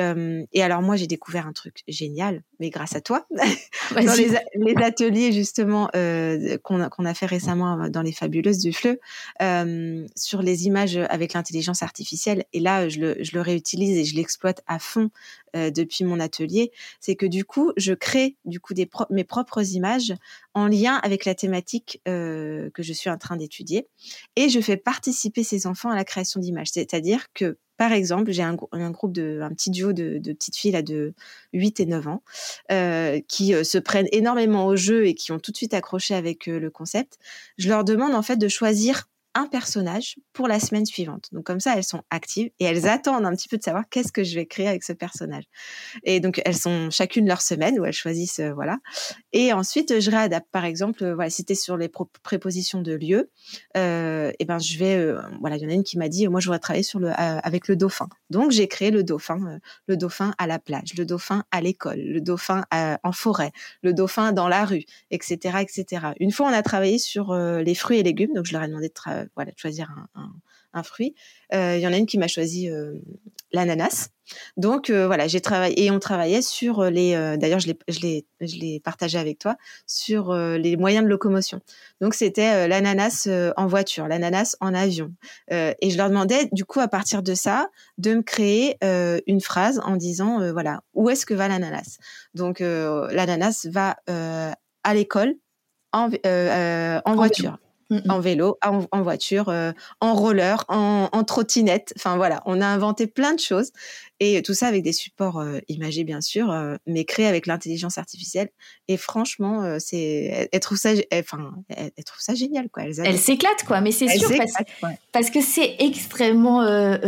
[0.53, 3.27] et alors moi, j'ai découvert un truc génial, mais grâce à toi
[3.95, 8.99] dans les, les, ateliers justement euh, qu'on a, fait récemment dans les fabuleuses du fleu
[9.41, 12.45] euh, sur les images avec l'intelligence artificielle.
[12.53, 15.11] Et là, je le, je le réutilise et je l'exploite à fond
[15.55, 16.71] euh, depuis mon atelier.
[16.99, 18.78] C'est que du coup, je crée du coup des
[19.09, 20.13] mes propres images
[20.53, 23.87] en lien avec la thématique euh, que je suis en train d'étudier
[24.35, 26.69] et je fais participer ces enfants à la création d'images.
[26.71, 28.55] C'est-à-dire que par exemple, j'ai un,
[28.91, 31.13] groupe de, un petit duo de, petites filles là de
[31.53, 32.23] 8 et 9 ans
[32.73, 36.13] euh, qui euh, se prennent énormément au jeu et qui ont tout de suite accroché
[36.13, 37.17] avec le concept.
[37.57, 39.07] Je leur demande en fait de choisir
[39.39, 41.29] un personnage pour la semaine suivante.
[41.31, 44.11] Donc comme ça, elles sont actives et elles attendent un petit peu de savoir qu'est-ce
[44.11, 45.45] que je vais créer avec ce personnage.
[46.03, 48.77] Et donc elles sont chacune leur semaine où elles choisissent euh, voilà.
[49.31, 50.47] Et ensuite je réadapte.
[50.51, 51.89] Par exemple, euh, voilà, si c'était sur les
[52.23, 53.29] prépositions de lieu,
[53.77, 56.41] euh, et ben je vais voilà, il y en a une qui m'a dit moi
[56.41, 58.09] je voudrais travailler sur le avec le dauphin.
[58.29, 62.19] Donc j'ai créé le dauphin, le dauphin à la plage, le dauphin à l'école, le
[62.19, 63.51] dauphin en forêt,
[63.83, 66.07] le dauphin dans la rue, etc., etc.
[66.19, 68.89] Une fois on a travaillé sur les fruits et légumes, donc je leur ai demandé
[68.89, 69.89] de travailler voilà, de choisir
[70.73, 71.15] un, fruit.
[71.53, 72.93] Euh, il y en a une qui m'a choisi euh,
[73.51, 74.09] l'ananas.
[74.57, 77.13] Donc voilà, j'ai travaillé et on travaillait sur les.
[77.37, 81.59] D'ailleurs, je l'ai, partagé avec toi sur les moyens de locomotion.
[81.99, 85.11] Donc c'était l'ananas en voiture, l'ananas en avion.
[85.49, 88.77] et je leur demandais du coup à partir de ça de me créer
[89.25, 91.97] une phrase en disant voilà où est-ce que va l'ananas?
[92.35, 95.33] Donc l'ananas va à l'école
[95.91, 97.57] en, en voiture.
[97.91, 101.91] Mmh en vélo, en, voiture, euh, en roller, en, en, trottinette.
[101.95, 103.71] Enfin voilà, on a inventé plein de choses
[104.19, 107.97] et tout ça avec des supports euh, imagés bien sûr, euh, mais créés avec l'intelligence
[107.97, 108.49] artificielle.
[108.87, 112.83] Et franchement, c'est elle, trouve ça, enfin elle, trouve ça génial quoi.
[112.83, 116.63] Elle, s'éclate quoi, mais c'est sûr parce, parce, que c'est extrêmement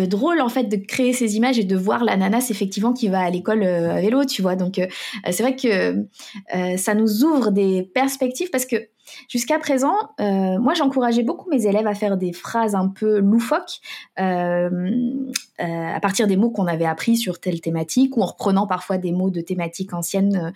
[0.07, 3.29] drôle en fait de créer ces images et de voir l'ananas effectivement qui va à
[3.29, 4.55] l'école à vélo, tu vois.
[4.55, 4.81] Donc
[5.29, 6.05] c'est vrai que
[6.77, 8.87] ça nous ouvre des perspectives parce que
[9.29, 13.79] Jusqu'à présent, euh, moi, j'encourageais beaucoup mes élèves à faire des phrases un peu loufoques
[14.19, 14.69] euh,
[15.59, 18.97] euh, à partir des mots qu'on avait appris sur telle thématique ou en reprenant parfois
[18.97, 20.53] des mots de thématiques anciennes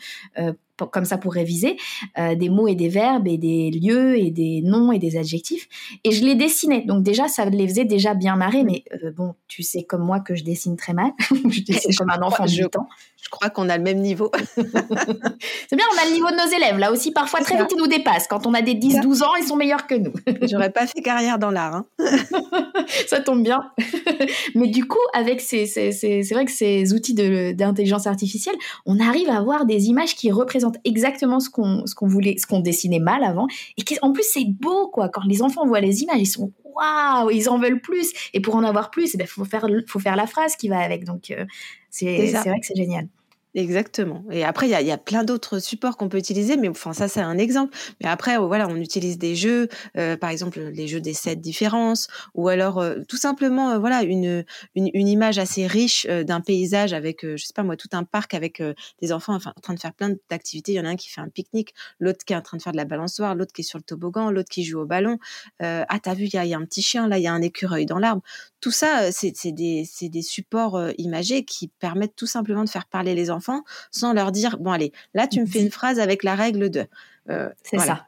[0.78, 1.78] comme ça pour réviser,
[2.18, 5.68] euh, des mots et des verbes et des lieux et des noms et des adjectifs.
[6.04, 6.82] Et je les dessinais.
[6.82, 8.64] Donc déjà, ça les faisait déjà bien marrer.
[8.64, 11.12] Mais euh, bon, tu sais comme moi que je dessine très mal.
[11.30, 12.88] je dessine comme un enfant de 8 ans.
[13.26, 14.32] Je crois qu'on a le même niveau.
[14.56, 16.78] c'est bien, on a le niveau de nos élèves.
[16.78, 18.28] Là aussi, parfois, très vite, ils nous dépassent.
[18.28, 20.14] Quand on a des 10-12 ans, ils sont meilleurs que nous.
[20.44, 21.74] J'aurais pas fait carrière dans l'art.
[21.74, 21.86] Hein.
[23.08, 23.72] ça tombe bien.
[24.54, 29.38] Mais du coup, avec ces, c'est vrai que ces outils d'intelligence artificielle, on arrive à
[29.38, 33.24] avoir des images qui représentent exactement ce qu'on ce qu'on voulait, ce qu'on dessinait mal
[33.24, 33.48] avant.
[33.78, 35.10] Et en plus, c'est beau, quoi.
[35.10, 38.12] Quand les enfants voient les images, ils sont waouh, ils en veulent plus.
[38.34, 40.68] Et pour en avoir plus, il eh ben, faut faire faut faire la phrase qui
[40.68, 41.06] va avec.
[41.06, 41.46] Donc euh,
[41.96, 43.08] c'est vrai que c'est génial.
[43.56, 44.26] Exactement.
[44.32, 46.92] Et après, il y a, y a, plein d'autres supports qu'on peut utiliser, mais enfin
[46.92, 47.76] ça c'est un exemple.
[48.02, 51.40] Mais après, oh, voilà, on utilise des jeux, euh, par exemple les jeux des sept
[51.40, 54.44] différences, ou alors euh, tout simplement, euh, voilà, une,
[54.76, 58.34] une, une, image assez riche d'un paysage avec, je sais pas moi, tout un parc
[58.34, 58.62] avec
[59.02, 60.74] des enfants, enfin en train de faire plein d'activités.
[60.74, 62.62] Il y en a un qui fait un pique-nique, l'autre qui est en train de
[62.62, 65.18] faire de la balançoire, l'autre qui est sur le toboggan, l'autre qui joue au ballon.
[65.62, 67.34] ah t'as vu, il y a, y a, un petit chien là, il y a
[67.34, 68.22] un écureuil dans l'arbre.
[68.66, 73.30] Tout ça, c'est des, des supports imagés qui permettent tout simplement de faire parler les
[73.30, 76.72] enfants sans leur dire bon allez là tu me fais une phrase avec la règle
[76.72, 76.88] de
[77.30, 78.08] euh, c'est ça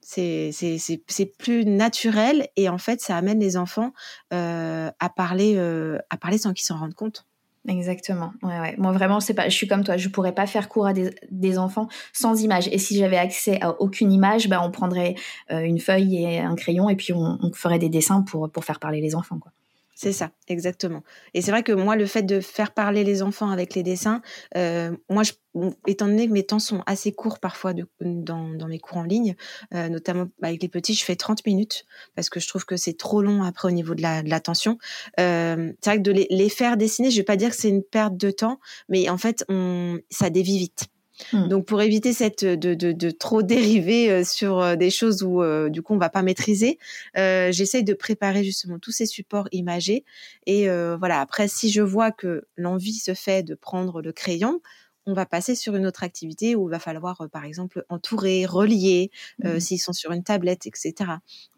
[0.00, 3.92] c'est plus naturel et en fait ça amène les enfants
[4.32, 7.26] euh, à parler euh, à parler sans qu'ils s'en rendent compte
[7.66, 8.32] Exactement.
[8.42, 8.74] Ouais, ouais.
[8.78, 9.50] Moi, vraiment, c'est pas.
[9.50, 9.98] Je suis comme toi.
[9.98, 12.66] Je pourrais pas faire cours à des, enfants sans image.
[12.68, 15.16] Et si j'avais accès à aucune image, ben, on prendrait
[15.50, 18.78] une feuille et un crayon et puis on, on, ferait des dessins pour pour faire
[18.78, 19.52] parler les enfants, quoi.
[20.00, 21.02] C'est ça, exactement.
[21.34, 24.22] Et c'est vrai que moi, le fait de faire parler les enfants avec les dessins,
[24.56, 25.32] euh, moi, je,
[25.88, 29.34] étant donné que mes temps sont assez courts parfois dans, mes cours en ligne,
[29.74, 31.84] euh, notamment avec les petits, je fais 30 minutes
[32.14, 34.02] parce que je trouve que c'est trop long après au niveau de.
[34.02, 37.68] La, euh, c'est vrai que de les, faire dessiner, je vais pas dire que c'est
[37.68, 39.44] une perte de temps, mais en fait,
[40.10, 40.86] ça dévie vite.
[41.32, 41.48] Mmh.
[41.48, 45.42] Donc pour éviter cette de, de, de trop dériver euh, sur euh, des choses où
[45.42, 46.78] euh, du coup on va pas maîtriser,
[47.16, 50.04] euh, j'essaye de préparer justement tous ces supports imagés
[50.46, 54.60] et euh, voilà après si je vois que l'envie se fait de prendre le crayon,
[55.06, 59.10] on va passer sur une autre activité où il va falloir par exemple entourer, relier
[59.42, 59.58] mmh.
[59.60, 60.94] s'ils sont sur une tablette etc.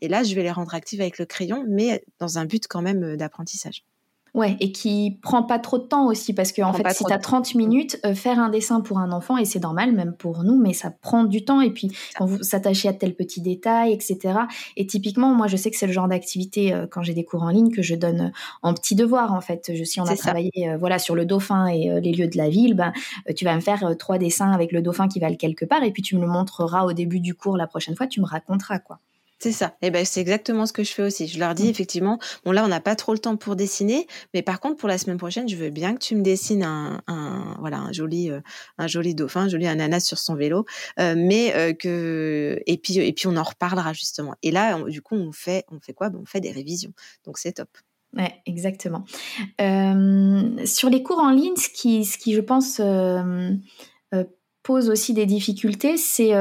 [0.00, 2.82] Et là je vais les rendre actifs avec le crayon mais dans un but quand
[2.82, 3.84] même d'apprentissage.
[4.34, 7.12] Ouais, et qui prend pas trop de temps aussi, parce que en fait, si tu
[7.12, 10.44] as 30 minutes, euh, faire un dessin pour un enfant, et c'est normal, même pour
[10.44, 13.92] nous, mais ça prend du temps, et puis quand vous s'attachez à tel petit détail,
[13.92, 14.40] etc.
[14.76, 17.42] Et typiquement, moi, je sais que c'est le genre d'activité, euh, quand j'ai des cours
[17.42, 18.30] en ligne, que je donne euh,
[18.62, 19.72] en petit devoir, en fait.
[19.74, 22.74] Je, si on a travaillé voilà, sur le dauphin et les lieux de la ville,
[22.74, 22.92] ben,
[23.34, 26.02] tu vas me faire trois dessins avec le dauphin qui va quelque part, et puis
[26.02, 29.00] tu me le montreras au début du cours la prochaine fois, tu me raconteras, quoi.
[29.42, 29.74] C'est ça.
[29.80, 31.26] Et eh ben c'est exactement ce que je fais aussi.
[31.26, 31.70] Je leur dis mmh.
[31.70, 34.88] effectivement, bon là on n'a pas trop le temps pour dessiner, mais par contre pour
[34.88, 38.30] la semaine prochaine, je veux bien que tu me dessines un, un voilà un joli
[38.30, 38.40] euh,
[38.76, 40.66] un joli dauphin, un joli ananas sur son vélo,
[40.98, 44.34] euh, mais euh, que et puis et puis on en reparlera justement.
[44.42, 46.10] Et là du coup on fait on fait quoi?
[46.10, 46.92] Ben, On fait des révisions.
[47.24, 47.70] Donc c'est top.
[48.14, 49.04] Ouais, exactement.
[49.58, 52.78] Sur les cours en ligne, ce qui, ce qui je pense,
[54.62, 56.34] pose aussi des difficultés, c'est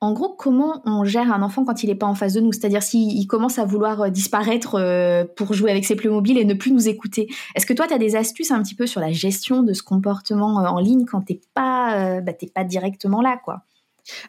[0.00, 2.52] en gros, comment on gère un enfant quand il n'est pas en face de nous?
[2.52, 6.54] C'est-à-dire s'il commence à vouloir euh, disparaître euh, pour jouer avec ses mobiles et ne
[6.54, 7.26] plus nous écouter.
[7.56, 9.82] Est-ce que toi, tu as des astuces un petit peu sur la gestion de ce
[9.82, 13.62] comportement euh, en ligne quand tu pas, bah, pas directement là quoi?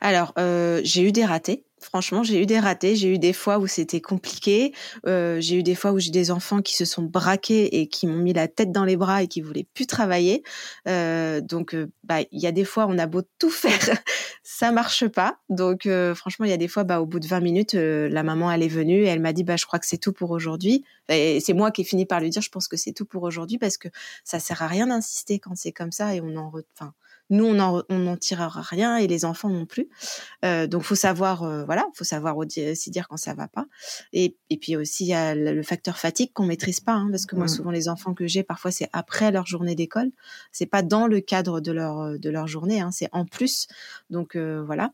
[0.02, 0.34] Alors,
[0.84, 1.64] j'ai eu des ratés.
[1.82, 4.74] Franchement, j'ai eu des ratés, j'ai eu des fois où c'était compliqué,
[5.08, 8.06] euh, j'ai eu des fois où j'ai des enfants qui se sont braqués et qui
[8.06, 10.44] m'ont mis la tête dans les bras et qui voulaient plus travailler.
[10.88, 13.72] Euh, donc, euh, bah, il y a des fois, on a beau tout faire,
[14.44, 15.38] ça marche pas.
[15.50, 18.10] Donc, euh, franchement, il y a des fois, bah, au bout de 20 minutes, euh,
[18.10, 20.14] la maman elle est venue et elle m'a dit, bah, je crois que c'est tout
[20.14, 20.84] pour aujourd'hui.
[21.08, 23.24] Et c'est moi qui ai fini par lui dire, je pense que c'est tout pour
[23.24, 23.88] aujourd'hui parce que
[24.26, 26.94] ça sert à rien d'insister quand c'est comme ça et on en, enfin
[27.30, 29.88] nous, on n'en on tirera rien et les enfants non plus.
[30.46, 33.66] Euh, donc, faut savoir, euh, voilà, faut savoir aussi dire quand ça va pas.
[34.14, 37.26] Et, et puis aussi, il y a le facteur fatigue qu'on maîtrise pas, hein, parce
[37.26, 37.50] que moi, mmh.
[37.50, 40.12] souvent, les enfants que j'ai, parfois, c'est après leur journée d'école.
[40.52, 43.68] C'est pas dans le cadre de leur de leur journée, hein, c'est en plus.
[44.10, 44.92] Donc euh, voilà.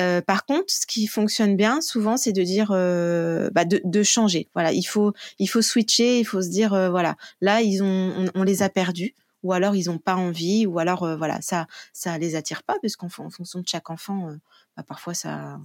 [0.00, 4.02] Euh, par contre, ce qui fonctionne bien, souvent, c'est de dire, euh, bah, de, de,
[4.02, 4.48] changer.
[4.54, 8.26] Voilà, il faut il faut switcher, il faut se dire, voilà, là, ils ont, on,
[8.34, 9.14] on les a perdus
[9.48, 12.76] ou alors ils n'ont pas envie, ou alors euh, voilà, ça ça les attire pas,
[12.82, 14.34] parce qu'en fonction de chaque enfant, euh,
[14.76, 15.58] bah, parfois ça,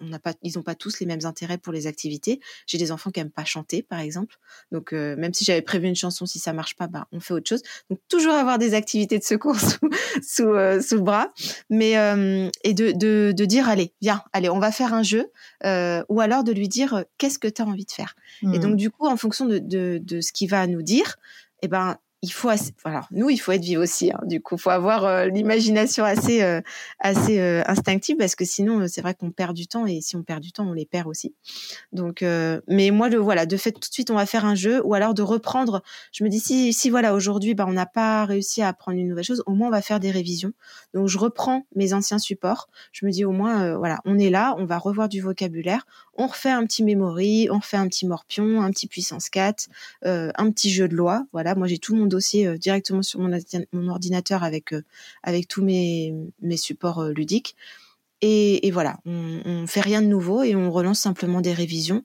[0.00, 2.40] on n'a pas, ils n'ont pas tous les mêmes intérêts pour les activités.
[2.66, 4.38] J'ai des enfants qui aiment pas chanter, par exemple,
[4.72, 7.32] donc euh, même si j'avais prévu une chanson, si ça marche pas, bah on fait
[7.32, 7.62] autre chose.
[7.90, 9.78] Donc toujours avoir des activités de secours sous
[10.20, 11.32] sous, sous le bras,
[11.70, 11.92] mais
[12.64, 15.30] et de, de, de dire allez, viens, allez, on va faire un jeu,
[15.62, 18.16] ou alors de lui dire qu'est-ce que tu as envie de faire?
[18.52, 18.76] Et donc mmh.
[18.76, 21.18] du coup, en fonction de, de, de ce qu'il va nous dire,
[21.62, 22.50] eh ben il faut
[23.10, 24.18] nous il faut être vif aussi hein.
[24.24, 26.60] du coup faut avoir euh, l'imagination assez euh,
[26.98, 30.22] assez euh, instinctive parce que sinon c'est vrai qu'on perd du temps et si on
[30.22, 31.34] perd du temps on les perd aussi.
[31.92, 32.22] Donc
[32.68, 34.94] mais moi le voilà de fait tout de suite on va faire un jeu ou
[34.94, 35.82] alors de reprendre.
[36.12, 39.08] Je me dis si si voilà aujourd'hui bah on n'a pas réussi à apprendre une
[39.08, 40.52] nouvelle chose au moins on va faire des révisions.
[40.94, 42.68] Donc je reprends mes anciens supports.
[42.92, 45.86] Je me dis au moins voilà on est là on va revoir du vocabulaire
[46.18, 49.68] on refait un petit memory on refait un petit morpion un petit puissance 4
[50.02, 53.88] un petit jeu de loi voilà moi j'ai tout mon dossier euh, directement sur mon,
[53.88, 54.82] ordinateur avec euh,
[55.22, 57.56] avec tous mes, mes supports euh, ludiques.
[58.22, 62.02] Et, et, voilà, on, on fait rien de nouveau et on relance simplement des révisions.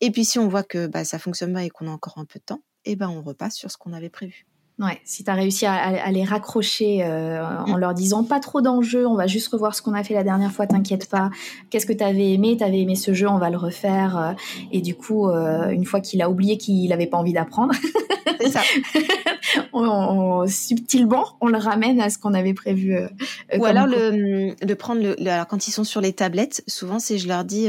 [0.00, 2.24] Et puis si on voit que bah, ça fonctionne pas et qu'on a encore un
[2.24, 4.46] peu de temps, et eh ben on repasse sur ce qu'on avait prévu.
[4.80, 7.78] Ouais, si tu as réussi à, à, les raccrocher euh, en mm.
[7.78, 10.50] leur disant pas trop d'enjeux, on va juste revoir ce qu'on a fait la dernière
[10.50, 11.30] fois, t'inquiète pas.
[11.70, 12.56] Qu'est-ce que tu avais aimé?
[12.56, 14.18] Tu avais aimé ce jeu, on va le refaire.
[14.18, 14.32] Euh,
[14.72, 17.72] et du coup, euh, une fois qu'il a oublié qu'il n'avait pas envie d'apprendre,
[18.40, 18.62] c'est ça.
[19.72, 22.96] on, on, subtilement, on le ramène à ce qu'on avait prévu.
[22.96, 23.06] Euh,
[23.56, 26.98] Ou alors le, de prendre le, le, alors quand ils sont sur les tablettes, souvent
[26.98, 27.68] c'est je leur dis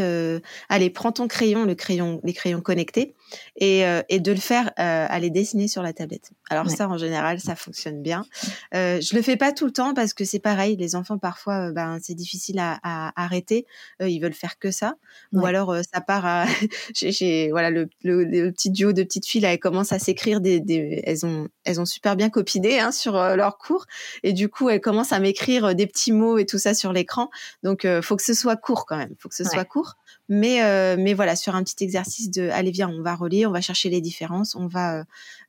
[0.69, 3.13] allez prends ton crayon, le crayon, les crayons connectés
[3.57, 6.31] et, euh, et de le faire euh, aller dessiner sur la tablette.
[6.49, 6.75] Alors ouais.
[6.75, 8.25] ça, en général, ça fonctionne bien.
[8.73, 11.69] Euh, je le fais pas tout le temps parce que c'est pareil, les enfants parfois,
[11.69, 13.65] euh, ben c'est difficile à, à arrêter.
[13.99, 14.95] Ils veulent faire que ça,
[15.31, 15.41] ouais.
[15.41, 16.45] ou alors ça part à,
[17.51, 20.59] voilà le, le, le, petit duo de petites filles là, elles commencent à s'écrire des,
[20.59, 23.85] des, elles ont elles ont super bien copiné hein, sur leur cours
[24.23, 27.29] et du coup elles commencent à m'écrire des petits mots et tout ça sur l'écran.
[27.63, 29.49] Donc faut que ce soit court quand même, faut que ce ouais.
[29.49, 29.95] soit court.
[30.27, 33.61] Mais mais voilà sur un petit exercice de allez viens on va relier, on va
[33.61, 35.05] chercher les différences, on va,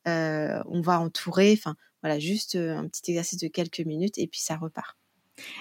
[0.07, 1.53] on va entourer.
[1.53, 4.97] Enfin, voilà, juste un petit exercice de quelques minutes et puis ça repart.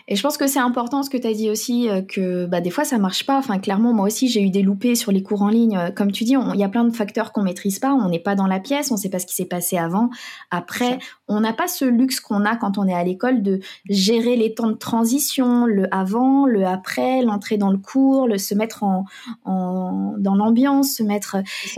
[0.08, 2.62] Et je pense que c'est important ce que tu as dit aussi, euh, que bah,
[2.62, 3.38] des fois ça marche pas.
[3.38, 5.78] Enfin, clairement, moi aussi j'ai eu des loupés sur les cours en ligne.
[5.78, 7.94] Euh, comme tu dis, il y a plein de facteurs qu'on maîtrise pas.
[7.94, 10.10] On n'est pas dans la pièce, on sait pas ce qui s'est passé avant.
[10.52, 13.60] Après, on n'a pas ce luxe qu'on a quand on est à l'école de
[13.90, 18.54] gérer les temps de transition, le avant, le après, l'entrée dans le cours, le se
[18.54, 19.06] mettre en,
[19.44, 21.38] en dans l'ambiance, se mettre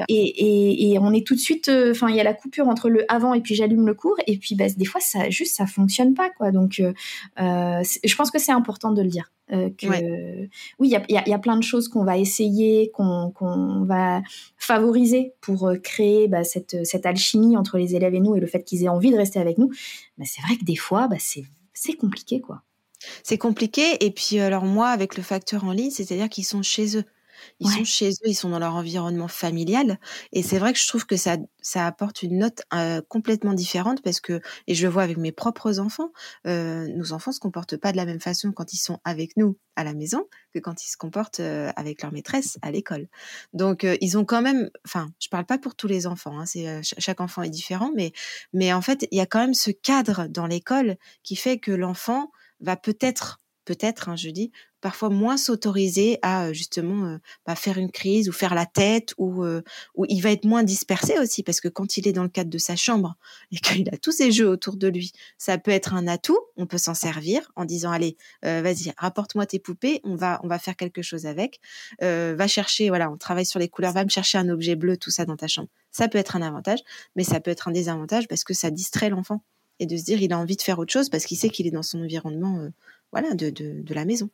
[0.10, 1.70] et, et, et, on est tout de suite.
[1.70, 4.18] Euh, enfin, il y a la coupure entre le avant et puis j'allume le cours
[4.28, 6.52] et puis bah, des fois ça juste ça fonctionne pas quoi.
[6.52, 6.82] Donc
[7.40, 9.32] euh, je pense que c'est important de le dire.
[9.52, 9.88] Euh, que,
[10.80, 14.21] Oui, il y a, plein de choses qu'on va essayer, qu'on va
[14.58, 18.63] favoriser pour euh, créer bah, cette, alchimie entre les élèves et nous et le fait
[18.63, 19.71] qu'ils aient envie de rester avec nous.
[20.17, 22.41] Mais c'est vrai que des fois, bah, c'est compliqué.
[22.41, 22.63] quoi.
[23.23, 24.04] C'est compliqué.
[24.06, 27.06] Et puis, alors moi, avec le facteur en ligne, c'est-à-dire qu'ils sont chez eux.
[27.60, 30.00] Ils sont chez eux, ils sont dans leur environnement familial.
[30.34, 34.02] Et c'est vrai que je trouve que ça, ça apporte une note euh, complètement différente
[34.02, 36.12] parce que, et je le vois avec mes propres enfants,
[36.45, 39.58] euh, nos enfants se comportent pas de la même façon quand ils sont avec nous
[39.76, 43.08] à la maison que quand ils se comportent euh, avec leur maîtresse à l'école.
[43.54, 46.82] Donc, ils ont quand même, enfin, je parle pas pour tous les enfants, hein, c'est
[46.84, 48.12] chaque enfant est différent, mais,
[48.54, 51.71] mais en fait, il y a quand même ce cadre dans l'école qui fait que
[51.71, 57.56] l'enfant va peut-être peut-être, hein, je dis, parfois moins s'autoriser à euh, justement euh, bah,
[57.56, 59.62] faire une crise ou faire la tête ou, euh,
[59.96, 62.50] ou il va être moins dispersé aussi parce que quand il est dans le cadre
[62.50, 63.18] de sa chambre
[63.52, 66.40] et qu'il a tous ses jeux autour de lui, ça peut être un atout.
[66.56, 70.60] On peut s'en servir en disant allez, vas-y, rapporte-moi tes poupées, on va on va
[70.60, 71.60] faire quelque chose avec.
[72.00, 75.12] va chercher, voilà, on travaille sur les couleurs, va me chercher un objet bleu, tout
[75.12, 75.68] ça dans ta chambre.
[75.92, 76.80] Ça peut être un avantage,
[77.16, 79.42] mais ça peut être un désavantage parce que ça distrait l'enfant
[79.80, 81.68] et de se dire il a envie de faire autre chose parce qu'il sait qu'il
[81.68, 82.70] est dans son environnement
[83.12, 84.30] voilà, de, de, la maison.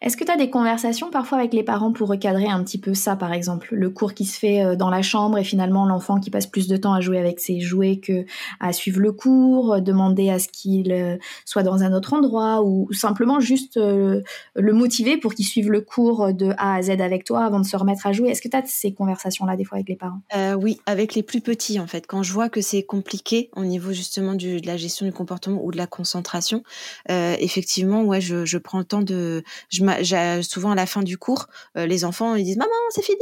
[0.00, 2.94] Est-ce que tu as des conversations parfois avec les parents pour recadrer un petit peu
[2.94, 6.18] ça, par exemple Le cours qui se fait euh, dans la chambre et finalement l'enfant
[6.18, 8.24] qui passe plus de temps à jouer avec ses jouets que
[8.60, 12.62] à suivre le cours, euh, demander à ce qu'il euh, soit dans un autre endroit
[12.62, 17.24] ou simplement juste le motiver pour qu'il suive le cours de A à Z avec
[17.24, 18.30] toi avant de se remettre à jouer?
[18.30, 20.20] Est-ce que tu as ces conversations-là des fois avec les parents?
[20.58, 22.06] Oui, avec les plus petits en fait.
[22.06, 25.72] Quand je vois que c'est compliqué au niveau justement de la gestion du comportement ou
[25.72, 26.62] de la concentration,
[27.08, 31.46] effectivement, ouais, je, je prends le temps de je souvent à la fin du cours,
[31.76, 33.18] euh, les enfants ils disent maman c'est fini!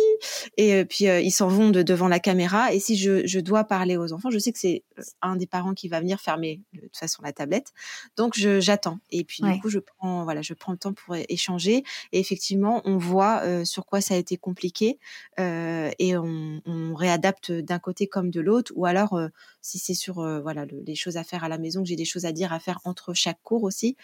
[0.57, 2.73] Et euh, puis euh, ils s'en vont de, devant la caméra.
[2.73, 4.83] Et si je, je, dois parler aux enfants, je sais que c'est
[5.23, 7.73] un des parents qui va venir fermer de toute façon la tablette,
[8.17, 8.99] donc j'attends.
[9.11, 11.85] Et puis du coup je prends voilà je prends le temps pour échanger.
[12.13, 14.99] Et effectivement on voit sur quoi ça a été compliqué
[15.39, 18.73] et on, on réadapte d'un côté comme de l'autre.
[18.75, 19.19] Ou alors
[19.61, 22.25] si c'est sur voilà les choses à faire à la maison que j'ai des choses
[22.25, 23.97] à dire à faire entre chaque cours aussi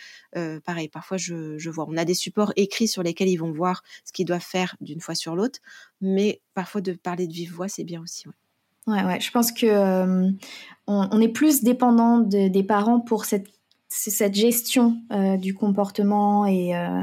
[0.64, 1.86] pareil parfois je, je vois.
[1.88, 5.00] On a des supports écrits sur lesquels ils vont voir ce qu'ils doivent faire d'une
[5.00, 5.60] fois sur l'autre.
[6.00, 8.26] Mais parfois, de parler de vive voix, c'est bien aussi.
[8.26, 8.34] Ouais.
[8.86, 10.30] Ouais, Je pense que euh,
[10.86, 13.46] on, est plus dépendant des parents pour cette,
[13.88, 17.02] cette gestion euh, du comportement et euh,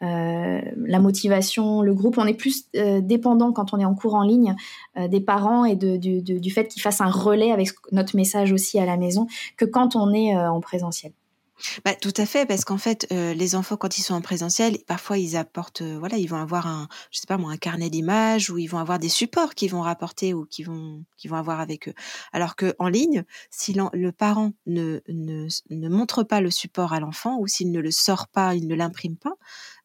[0.00, 2.18] la motivation, le groupe.
[2.18, 4.54] On est plus dépendant quand on est en cours en ligne
[4.96, 8.96] des parents et du fait qu'ils fassent un relais avec notre message aussi à la
[8.96, 9.26] maison
[9.56, 11.12] que quand on est en présentiel.
[11.84, 14.78] Bah, tout à fait, parce qu'en fait, euh, les enfants, quand ils sont en présentiel,
[14.86, 17.90] parfois ils apportent, euh, voilà, ils vont avoir un, je sais pas moi, un carnet
[17.90, 21.36] d'images ou ils vont avoir des supports qu'ils vont rapporter ou qu'ils vont, qu'ils vont
[21.36, 21.94] avoir avec eux.
[22.32, 27.00] Alors que en ligne, si le parent ne, ne, ne montre pas le support à
[27.00, 29.34] l'enfant ou s'il ne le sort pas, il ne l'imprime pas,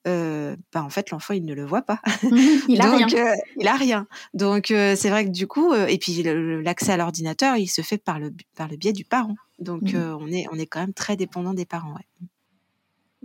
[0.07, 1.99] euh, bah en fait l'enfant il ne le voit pas.
[2.67, 3.07] il a rien.
[3.13, 4.07] Euh, il a rien.
[4.33, 7.99] Donc euh, c'est vrai que du coup et puis l'accès à l'ordinateur il se fait
[7.99, 9.35] par le par le biais du parent.
[9.61, 10.17] Donc mmh.
[10.19, 11.93] on est on est quand même très dépendant des parents.
[11.93, 12.27] Ouais.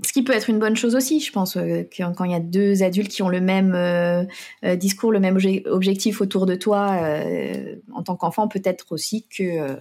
[0.05, 2.83] Ce qui peut être une bonne chose aussi, je pense, quand il y a deux
[2.83, 3.75] adultes qui ont le même
[4.77, 7.01] discours, le même objectif autour de toi,
[7.94, 9.75] en tant qu'enfant, peut-être aussi que,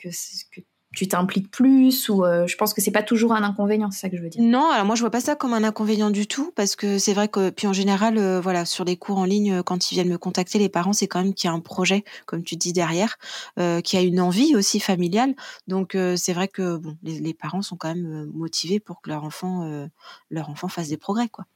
[0.00, 0.08] que,
[0.50, 0.60] que
[0.94, 4.08] tu t'impliques plus ou euh, je pense que c'est pas toujours un inconvénient, c'est ça
[4.10, 4.42] que je veux dire.
[4.42, 7.14] Non, alors moi je vois pas ça comme un inconvénient du tout parce que c'est
[7.14, 9.94] vrai que puis en général euh, voilà, sur les cours en ligne euh, quand ils
[9.94, 12.56] viennent me contacter les parents, c'est quand même qu'il y a un projet comme tu
[12.56, 13.18] dis derrière,
[13.60, 15.34] euh, qui a une envie aussi familiale.
[15.68, 19.24] Donc c'est vrai que bon, les, les, parents sont quand même motivés pour que leur
[19.24, 19.88] enfant
[20.30, 21.46] leur enfant fasse des progrès quoi.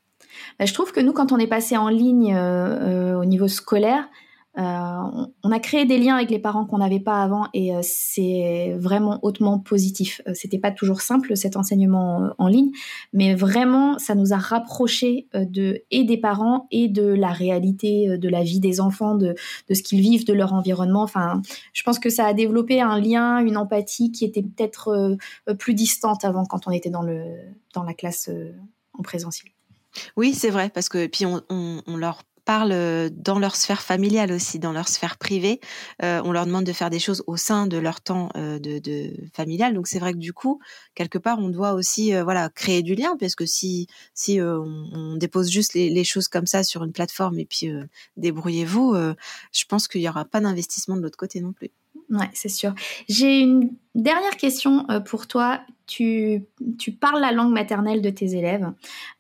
[0.59, 4.09] Bah, je trouve que nous quand on est passé en ligne au niveau scolaire,
[4.57, 7.81] euh, on a créé des liens avec les parents qu'on n'avait pas avant et euh,
[7.83, 10.21] c'est vraiment hautement positif.
[10.29, 12.71] Euh, c'était pas toujours simple cet enseignement en ligne,
[13.13, 18.29] mais vraiment ça nous a rapprochés de et des parents et de la réalité de
[18.29, 19.35] la vie des enfants, de,
[19.73, 21.03] ce qu'ils vivent, de leur environnement.
[21.03, 25.17] Enfin, je pense que ça a développé un lien, une empathie qui était peut-être
[25.59, 27.25] plus distante avant quand on était dans le
[27.73, 28.31] dans la classe
[28.97, 29.51] en présentiel.
[30.17, 34.73] Oui, c'est vrai parce que puis on leur parle dans leur sphère familiale aussi, dans
[34.73, 35.61] leur sphère privée.
[36.01, 39.75] on leur demande de faire des choses au sein de leur temps de, de, familial.
[39.75, 40.61] Donc c'est vrai que du coup,
[40.95, 45.51] quelque part, on doit aussi voilà créer du lien, parce que si si on, dépose
[45.51, 47.71] juste les, choses comme ça sur une plateforme et puis
[48.17, 48.95] débrouillez-vous,
[49.53, 51.71] je pense qu'il n'y aura pas d'investissement de l'autre côté non plus.
[52.11, 52.75] Ouais, c'est sûr.
[53.09, 55.61] J'ai une dernière question euh, pour toi.
[55.87, 56.43] Tu,
[56.79, 58.73] tu, parles la langue maternelle de tes élèves,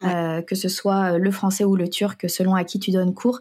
[0.02, 3.14] euh, que ce soit euh, le français ou le turc, selon à qui tu donnes
[3.14, 3.40] cours.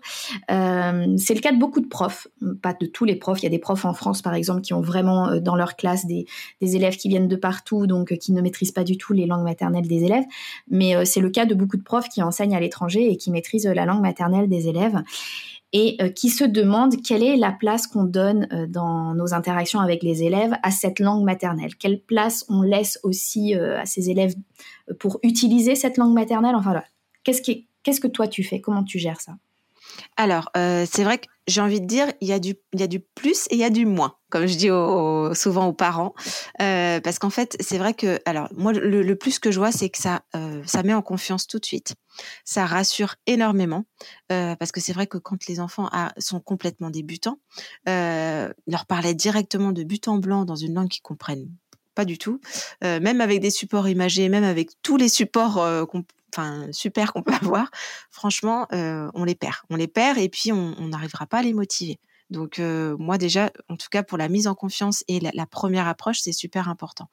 [0.49, 2.27] c'est le cas de beaucoup de profs,
[2.61, 3.41] pas de tous les profs.
[3.41, 6.05] Il y a des profs en France, par exemple, qui ont vraiment dans leur classe
[6.05, 6.25] des,
[6.61, 9.43] des élèves qui viennent de partout, donc qui ne maîtrisent pas du tout les langues
[9.43, 10.25] maternelles des élèves.
[10.69, 13.67] Mais c'est le cas de beaucoup de profs qui enseignent à l'étranger et qui maîtrisent
[13.67, 15.01] la langue maternelle des élèves
[15.73, 19.79] et euh, qui se demandent quelle est la place qu'on donne euh, dans nos interactions
[19.79, 21.75] avec les élèves à cette langue maternelle.
[21.75, 24.35] Quelle place on laisse aussi euh, à ces élèves
[24.99, 26.55] pour utiliser cette langue maternelle?
[26.55, 26.83] Enfin,
[27.23, 27.41] qu'est-ce,
[27.81, 28.61] qu'est-ce que toi tu fais?
[28.61, 29.33] Comment tu gères ça?
[30.17, 32.55] Alors, c'est vrai que j'ai envie de dire, il y, a du,
[33.15, 34.69] plus et il y a du moins, comme je dis
[35.37, 36.13] souvent aux parents.
[36.57, 39.97] parce qu'en fait, c'est vrai que, alors, moi, le, plus que je vois, c'est que
[39.97, 40.23] ça,
[40.65, 41.95] ça met en confiance tout de suite.
[42.45, 43.85] Ça rassure énormément.
[44.29, 47.39] parce que c'est vrai que quand les enfants sont complètement débutants,
[47.85, 51.49] leur parler directement de but en blanc dans une langue qu'ils comprennent
[51.95, 52.39] pas du tout.
[52.81, 57.33] même avec des supports imagés, même avec tous les supports qu'on enfin super qu'on peut
[57.41, 57.69] avoir,
[58.09, 59.55] franchement, euh, on les perd.
[59.69, 61.99] On les perd et puis on n'arrivera pas à les motiver.
[62.29, 65.87] Donc euh, moi déjà, en tout cas pour la mise en confiance et la, première
[65.87, 67.09] approche, c'est super important.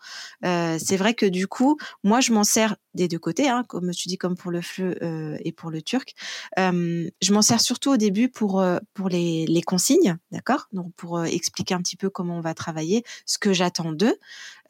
[0.47, 3.91] Euh, c'est vrai que du coup, moi je m'en sers des deux côtés, hein, comme
[3.91, 4.97] tu dis, comme pour le fleu
[5.45, 6.14] et pour le turc.
[6.57, 8.64] je m'en sers surtout au début pour
[8.95, 10.68] pour les, les consignes, d'accord?
[10.73, 14.16] Donc pour expliquer un petit peu comment on va travailler, ce que j'attends d'eux.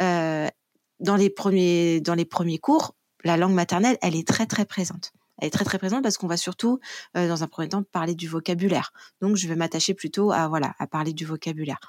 [0.01, 2.95] dans les premiers dans les premiers cours,
[3.25, 5.13] la langue maternelle, elle est très très présente.
[5.41, 6.81] Elle est très très présente parce qu'on va surtout,
[7.17, 8.93] euh, dans un premier temps, parler du vocabulaire.
[9.21, 10.49] Donc, je vais m'attacher plutôt à
[10.91, 11.81] parler du vocabulaire.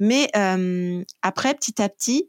[0.00, 2.28] Mais euh, après, petit à petit,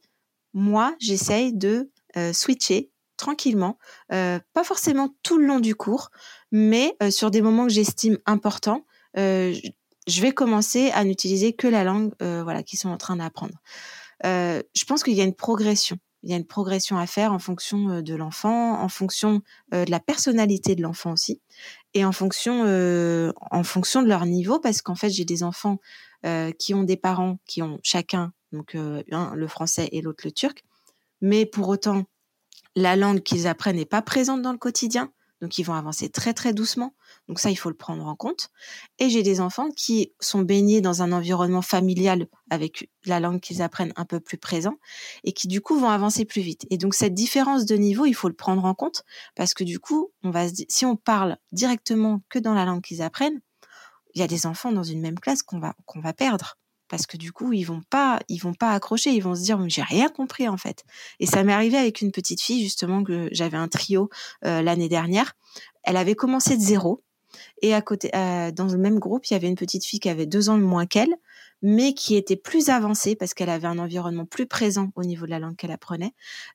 [0.53, 3.79] moi, j'essaye de euh, switcher tranquillement,
[4.09, 6.11] pas forcément tout le long du cours,
[6.51, 8.85] mais sur des moments que j'estime importants,
[9.15, 13.55] je vais commencer à n'utiliser que la langue voilà qu'ils sont en train d'apprendre.
[14.23, 15.97] je pense qu'il y a une progression
[16.27, 20.01] il y a une progression à faire en fonction de l'enfant, en fonction de la
[20.01, 21.39] personnalité de l'enfant aussi,
[21.93, 25.79] et en fonction, de leur niveau, parce qu'en fait, j'ai des enfants
[26.59, 30.65] qui ont des parents qui ont chacun, donc un le français et l'autre le turc,
[31.21, 32.03] mais pour autant,
[32.75, 36.33] la langue qu'ils apprennent n'est pas présente dans le quotidien, donc ils vont avancer très
[36.33, 36.93] très doucement.
[37.27, 38.49] Donc ça, il faut le prendre en compte.
[38.99, 43.61] Et j'ai des enfants qui sont baignés dans un environnement familial avec la langue qu'ils
[43.61, 44.77] apprennent un peu plus présent
[45.23, 46.65] et qui du coup vont avancer plus vite.
[46.69, 49.03] Et donc cette différence de niveau, il faut le prendre en compte
[49.35, 53.01] parce que du coup, on va si on parle directement que dans la langue qu'ils
[53.01, 53.41] apprennent,
[54.15, 56.57] il y a des enfants dans une même classe qu'on va qu'on va perdre
[56.89, 59.11] parce que du coup ils vont pas ils vont pas accrocher.
[59.11, 60.83] Ils vont se dire j'ai rien compris en fait.
[61.19, 64.09] Et ça m'est arrivé avec une petite fille justement que j'avais un trio
[64.45, 65.35] euh, l'année dernière.
[65.83, 67.03] Elle avait commencé de zéro.
[67.61, 70.09] Et à côté, euh, dans le même groupe, il y avait une petite fille qui
[70.09, 71.13] avait deux ans de moins qu'elle,
[71.61, 75.31] mais qui était plus avancée parce qu'elle avait un environnement plus présent au niveau de
[75.31, 76.13] la langue qu'elle apprenait,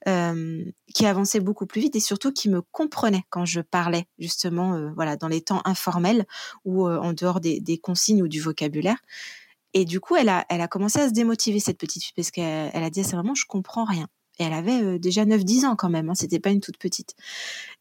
[0.09, 0.64] euh,
[0.95, 5.16] qui avançait beaucoup plus vite et surtout qui me comprenait quand je parlais justement, voilà,
[5.16, 6.24] dans les temps informels
[6.64, 8.99] ou en dehors des, consignes ou du vocabulaire.
[9.75, 12.31] Et du coup, elle a, elle a commencé à se démotiver cette petite fille parce
[12.31, 14.07] qu'elle a dit c'est vraiment je comprends rien.
[14.39, 17.14] Et elle avait déjà 9-10 ans quand même, hein, c'était pas une toute petite.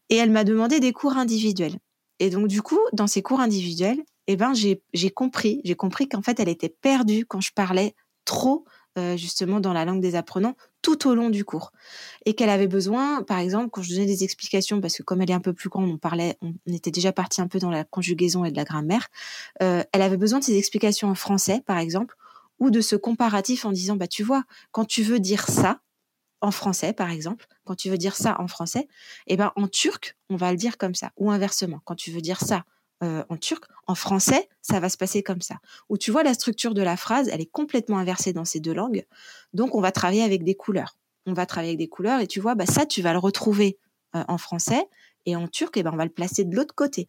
[0.10, 1.78] Et elle m'a demandé des cours individuels.
[2.20, 6.22] Et donc, du coup, dans ces cours individuels, eh ben, j'ai compris, j'ai compris qu'en
[6.22, 8.66] fait, elle était perdue quand je parlais trop,
[8.98, 11.72] euh, justement, dans la langue des apprenants tout au long du cours.
[12.26, 15.32] Et qu'elle avait besoin, par exemple, quand je donnais des explications, parce que comme elle
[15.32, 17.84] est un peu plus grande, on parlait, on était déjà parti un peu dans la
[17.84, 19.08] conjugaison et de la grammaire,
[19.62, 22.16] euh, elle avait besoin de ces explications en français, par exemple,
[22.60, 25.80] ou de ce comparatif en disant, bah, tu vois, quand tu veux dire ça,
[26.42, 28.88] en français, par exemple, quand tu veux dire ça en français,
[29.28, 31.82] eh ben en turc, on va le dire comme ça, ou inversement.
[31.86, 32.66] Quand tu veux dire ça
[33.04, 35.56] euh, en turc, en français, ça va se passer comme ça.
[35.90, 38.74] Ou tu vois la structure de la phrase, elle est complètement inversée dans ces deux
[38.74, 39.06] langues.
[39.54, 40.98] Donc on va travailler avec des couleurs.
[41.26, 43.78] On va travailler avec des couleurs et tu vois, bah ça tu vas le retrouver
[44.16, 44.88] euh, en français
[45.26, 47.08] et en turc, eh ben on va le placer de l'autre côté.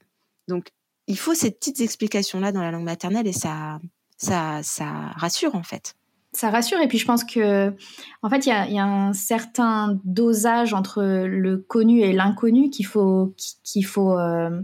[0.48, 0.68] Donc
[1.06, 3.78] il faut ces petites explications là dans la langue maternelle et ça,
[4.16, 4.86] ça, ça
[5.16, 5.94] rassure en fait
[6.34, 7.74] ça rassure et puis je pense que
[8.22, 13.34] en fait il y a, un certain dosage entre le connu et l'inconnu qu'il faut
[13.62, 14.62] qu'il faut euh,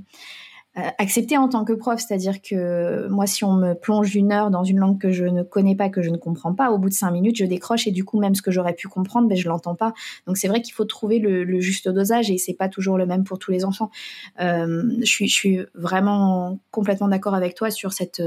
[0.98, 4.64] accepter en tant que prof, c'est-à-dire que moi, si on me plonge une heure dans
[4.64, 6.94] une langue que je ne connais pas, que je ne comprends pas, au bout de
[6.94, 9.48] cinq minutes, je décroche et du coup, même ce que j'aurais pu comprendre, ben, je
[9.48, 9.92] l'entends pas.
[10.26, 13.24] Donc c'est vrai qu'il faut trouver le, juste dosage et c'est pas toujours le même
[13.24, 13.90] pour tous les enfants.
[14.38, 18.22] je, suis, je suis vraiment complètement d'accord avec toi sur cette.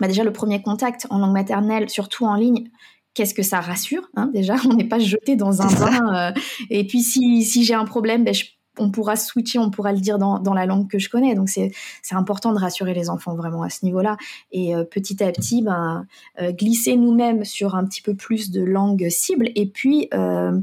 [0.00, 2.70] Bah déjà, le premier contact en langue maternelle, surtout en ligne,
[3.14, 6.32] qu'est-ce que ça rassure hein, Déjà, on n'est pas jeté dans un bain.
[6.70, 8.44] et puis, si, si j'ai un problème, ben, je
[8.78, 11.34] on pourra switcher, on pourra le dire dans, la langue que je connais.
[11.34, 11.72] Donc c'est
[12.12, 14.16] important de rassurer les enfants vraiment à ce niveau-là.
[14.52, 16.06] Et euh, petit à petit, ben,
[16.40, 20.58] euh, glisser nous-mêmes sur un petit peu plus de langue cible et puis euh,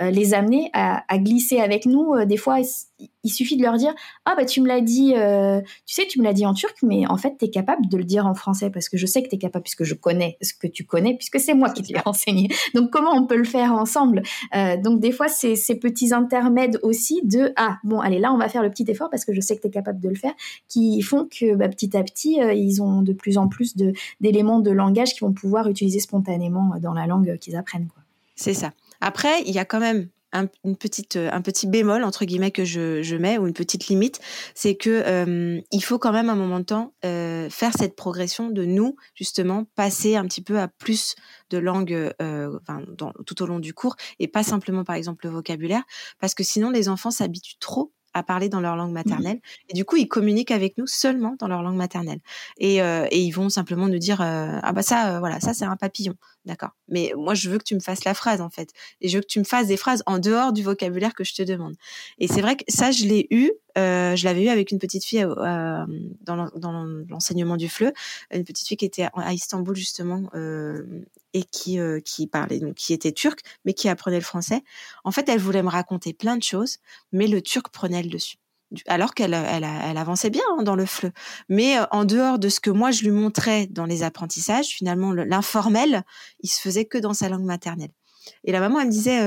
[0.00, 2.24] les amener à, glisser avec nous.
[2.24, 2.58] des fois,
[3.24, 3.94] il suffit de leur dire
[4.24, 6.76] ah bah tu me l'as dit euh, tu sais tu me l'as dit en turc
[6.82, 9.22] mais en fait tu es capable de le dire en français parce que je sais
[9.22, 11.82] que tu es capable puisque je connais ce que tu connais puisque c'est moi qui
[11.82, 12.48] te l'ai enseigné.
[12.74, 14.22] Donc comment on peut le faire ensemble?
[14.54, 18.38] Euh, donc des fois c'est ces petits intermèdes aussi de ah bon allez là on
[18.38, 20.14] va faire le petit effort parce que je sais que tu es capable de le
[20.14, 20.32] faire
[20.68, 23.76] qui font que bah, petit à petit euh, ils ont de plus en plus
[24.20, 27.88] d'éléments de, langage qu'ils vont pouvoir utiliser spontanément dans la langue qu'ils apprennent
[28.36, 28.72] c'est ça.
[29.00, 32.50] Après il y a quand même un, une petite, euh, un petit bémol entre guillemets
[32.50, 34.20] que je, je mets ou une petite limite,
[34.54, 38.50] c'est que euh, il faut quand même un moment de temps euh, faire cette progression
[38.50, 41.14] de nous justement passer un petit peu à plus
[41.50, 45.32] de langues enfin, dans, tout au long du cours et pas simplement par exemple le
[45.32, 45.82] vocabulaire
[46.20, 49.40] parce que sinon les enfants s'habituent trop à parler dans leur langue mmh maternelle.
[49.68, 52.20] Et du coup, ils communiquent avec nous seulement dans leur langue maternelle.
[52.58, 55.54] Et, euh, et ils vont simplement nous dire euh, ah bah ça, euh, voilà, ça
[55.54, 56.14] c'est un papillon,
[56.44, 56.70] d'accord.
[56.88, 58.70] Mais moi, je veux que tu me fasses la phrase en fait,
[59.00, 61.34] et je veux que tu me fasses des phrases en dehors du vocabulaire que je
[61.34, 61.74] te demande.
[62.18, 63.52] Et c'est vrai que ça, je l'ai eu.
[63.76, 66.48] je l'avais eu avec une petite fille dans
[67.08, 67.92] l'enseignement du FLE,
[68.32, 70.30] une petite fille qui était à Istanbul justement
[71.32, 74.62] et qui qui parlait donc qui était turque mais qui apprenait le français.
[75.04, 76.78] En fait, elle voulait me raconter plein de choses,
[77.12, 78.36] mais le turc prenait le dessus.
[78.86, 81.12] Alors qu'elle elle, elle, avançait bien hein, dans le fleu.
[81.48, 86.04] Mais en dehors de ce que moi je lui montrais dans les apprentissages, finalement l'informel,
[86.40, 87.90] il se faisait que dans sa langue maternelle.
[88.44, 89.18] Et la maman, elle me disait,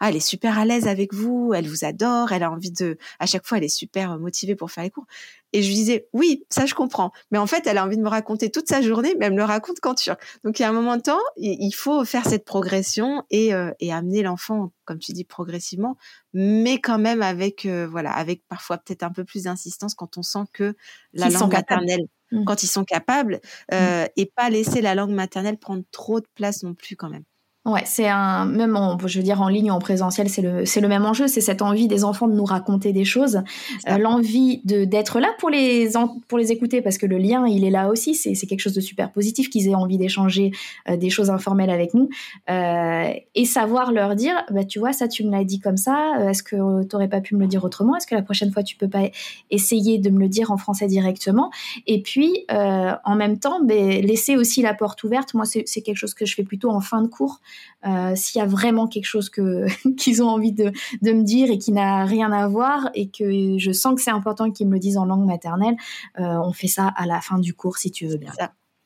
[0.00, 2.98] ah, elle est super à l'aise avec vous, elle vous adore, elle a envie de,
[3.18, 5.06] à chaque fois, elle est super motivée pour faire les cours.
[5.52, 7.10] Et je lui disais, oui, ça je comprends.
[7.30, 9.38] Mais en fait, elle a envie de me raconter toute sa journée, mais elle me
[9.38, 10.20] le raconte qu'en turc.
[10.44, 13.92] Donc il y a un moment de temps, il faut faire cette progression et, et
[13.92, 15.96] amener l'enfant, comme tu dis, progressivement,
[16.32, 20.44] mais quand même avec, voilà, avec parfois peut-être un peu plus d'insistance quand on sent
[20.52, 20.74] que
[21.12, 22.44] la langue maternelle, mmh.
[22.44, 23.40] quand ils sont capables,
[23.72, 23.76] mmh.
[24.16, 27.24] et pas laisser la langue maternelle prendre trop de place non plus quand même.
[27.66, 30.64] Ouais, c'est un même en, je veux dire en ligne ou en présentiel, c'est le
[30.64, 33.42] c'est le même enjeu, c'est cette envie des enfants de nous raconter des choses,
[33.86, 35.90] euh, l'envie de d'être là pour les
[36.26, 38.72] pour les écouter parce que le lien il est là aussi, c'est c'est quelque chose
[38.72, 40.52] de super positif qu'ils aient envie d'échanger
[40.88, 42.08] euh, des choses informelles avec nous
[42.48, 46.14] euh, et savoir leur dire bah tu vois ça tu me l'as dit comme ça,
[46.30, 48.62] est-ce que tu aurais pas pu me le dire autrement, est-ce que la prochaine fois
[48.62, 49.10] tu peux pas
[49.50, 51.50] essayer de me le dire en français directement
[51.86, 55.34] et puis en même temps ben, laisser aussi la porte ouverte.
[55.34, 57.38] Moi c'est c'est quelque chose que je fais plutôt en fin de cours
[57.86, 60.72] euh, s'il y a vraiment quelque chose que qu'ils ont envie de,
[61.02, 64.10] de, me dire et qui n'a rien à voir et que je sens que c'est
[64.10, 65.76] important qu'ils me le disent en langue maternelle,
[66.18, 68.32] euh, on fait ça à la fin du cours si tu veux bien.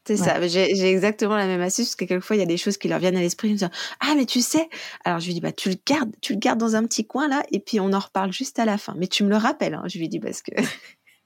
[0.07, 0.47] C'est ça.
[0.47, 2.99] J'ai exactement la même astuce parce que quelquefois il y a des choses qui leur
[2.99, 3.49] viennent à l'esprit.
[3.49, 4.69] Ils me disent ah mais tu sais.
[5.05, 7.27] Alors je lui dis bah tu le gardes, tu le gardes dans un petit coin
[7.27, 8.95] là et puis on en reparle juste à la fin.
[8.99, 9.75] Mais tu me le rappelles.
[9.75, 10.53] Hein, je lui dis parce que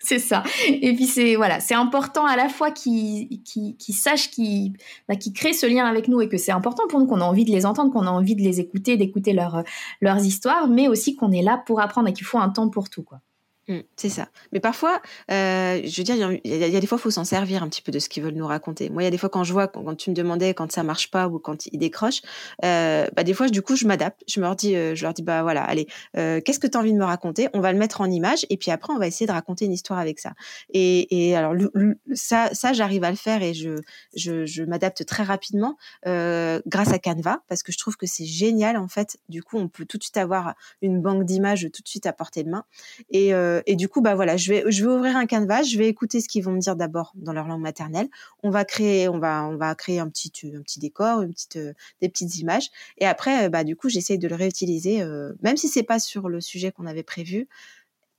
[0.00, 0.44] c'est ça.
[0.68, 4.74] Et puis c'est voilà, c'est important à la fois qu'ils qui qui sachent qu'ils
[5.08, 7.44] bah, créent ce lien avec nous et que c'est important pour nous qu'on a envie
[7.44, 9.64] de les entendre, qu'on a envie de les écouter, d'écouter leur,
[10.00, 12.90] leurs histoires, mais aussi qu'on est là pour apprendre et qu'il faut un temps pour
[12.90, 13.20] tout quoi.
[13.68, 14.28] Mmh, c'est ça.
[14.52, 17.62] Mais parfois, euh, je veux dire, il y, a des fois, il faut s'en servir
[17.62, 18.88] un petit peu de ce qu'ils veulent nous raconter.
[18.88, 20.82] Moi, il y a des fois quand je vois, quand, tu me demandais quand ça
[20.82, 22.22] marche pas ou quand ils décrochent,
[22.64, 24.22] euh, bah, des fois, du coup, je m'adapte.
[24.26, 27.04] Je euh, je leur dis, bah voilà, allez, qu'est-ce que tu as envie de me
[27.04, 27.48] raconter?
[27.52, 29.72] On va le mettre en image et puis après, on va essayer de raconter une
[29.72, 30.32] histoire avec ça.
[30.72, 31.54] Et, alors,
[32.14, 33.76] ça, ça j'arrive à le faire et je,
[34.16, 38.78] je, je m'adapte très rapidement grâce à Canva parce que je trouve que c'est génial
[38.78, 39.18] en fait.
[39.28, 42.12] Du coup, on peut tout de suite avoir une banque d'images tout de suite à
[42.14, 42.64] portée de main
[43.10, 45.78] et euh, et du coup, bah voilà, je vais, je vais ouvrir un canvas, je
[45.78, 48.08] vais écouter ce qu'ils vont me dire d'abord dans leur langue maternelle.
[48.42, 51.56] On va créer, on va, on va créer un petit, un petit décor, une petite,
[51.56, 52.68] euh, des petites images.
[52.98, 55.98] Et après, euh, bah du coup, j'essaye de le réutiliser, euh, même si c'est pas
[55.98, 57.48] sur le sujet qu'on avait prévu.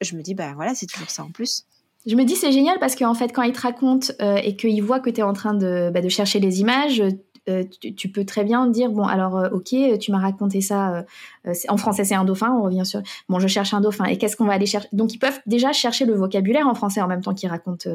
[0.01, 1.65] Je me dis, bah voilà, c'est toujours ça en plus.
[2.05, 5.01] Je me dis c'est génial parce qu'en fait quand ils te racontent et qu'ils voient
[5.01, 7.03] que tu es en train de, bah, de chercher les images,
[7.47, 7.63] euh,
[7.95, 11.05] tu, peux très bien dire bon alors euh, ok tu m'as raconté ça
[11.47, 14.17] euh, en français c'est un dauphin on revient sur bon je cherche un dauphin et
[14.17, 14.89] qu'est-ce qu'on va aller chercher?
[14.91, 17.89] Donc ils peuvent déjà chercher le vocabulaire en français en même temps qu'ils racontent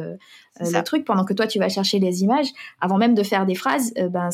[0.61, 2.49] le truc pendant que toi tu vas chercher les images.
[2.81, 4.31] Avant même de faire des phrases ben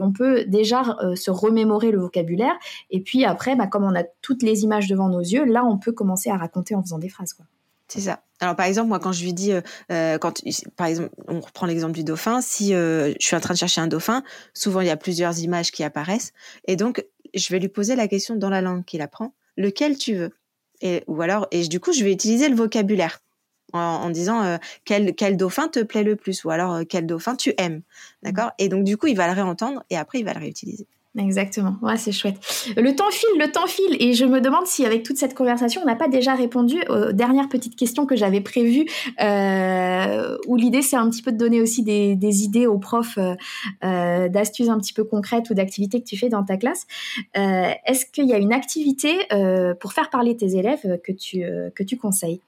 [0.00, 2.56] on peut déjà se remémorer le vocabulaire
[2.90, 5.78] et puis après bah, comme on a toutes les images devant nos yeux là on
[5.78, 7.44] peut commencer à raconter en faisant des phrases quoi
[7.88, 8.22] C'est ça.
[8.40, 9.60] Alors par exemple, moi quand je lui dis, euh,
[9.90, 10.42] euh, quand
[10.76, 13.80] par exemple, on reprend l'exemple du dauphin, si euh, je suis en train de chercher
[13.80, 14.22] un dauphin,
[14.54, 16.32] souvent il y a plusieurs images qui apparaissent,
[16.66, 20.14] et donc je vais lui poser la question dans la langue qu'il apprend, lequel tu
[20.14, 20.30] veux,
[20.82, 23.20] et ou alors et du coup je vais utiliser le vocabulaire
[23.72, 27.82] en, disant quel quel dauphin te plaît le plus, ou alors quel dauphin tu aimes,
[28.22, 28.62] d'accord, mmh.
[28.62, 30.86] et donc du coup il va le réentendre et après il va le réutiliser.
[31.16, 31.76] Exactement.
[31.82, 32.36] Ouais, c'est chouette.
[32.76, 33.96] Le temps file, le temps file.
[33.98, 37.12] Et je me demande si, avec toute cette conversation, on n'a pas déjà répondu aux
[37.12, 38.86] dernières petites questions que j'avais prévues,
[39.20, 43.34] euh, où l'idée, c'est un petit peu de donner aussi des, idées aux profs euh,
[43.84, 46.86] euh, d'astuces un petit peu concrètes ou d'activités que tu fais dans ta classe.
[47.34, 49.16] Est-ce qu'il y a une activité
[49.80, 51.42] pour faire parler tes élèves que tu,
[51.74, 52.40] que tu conseilles?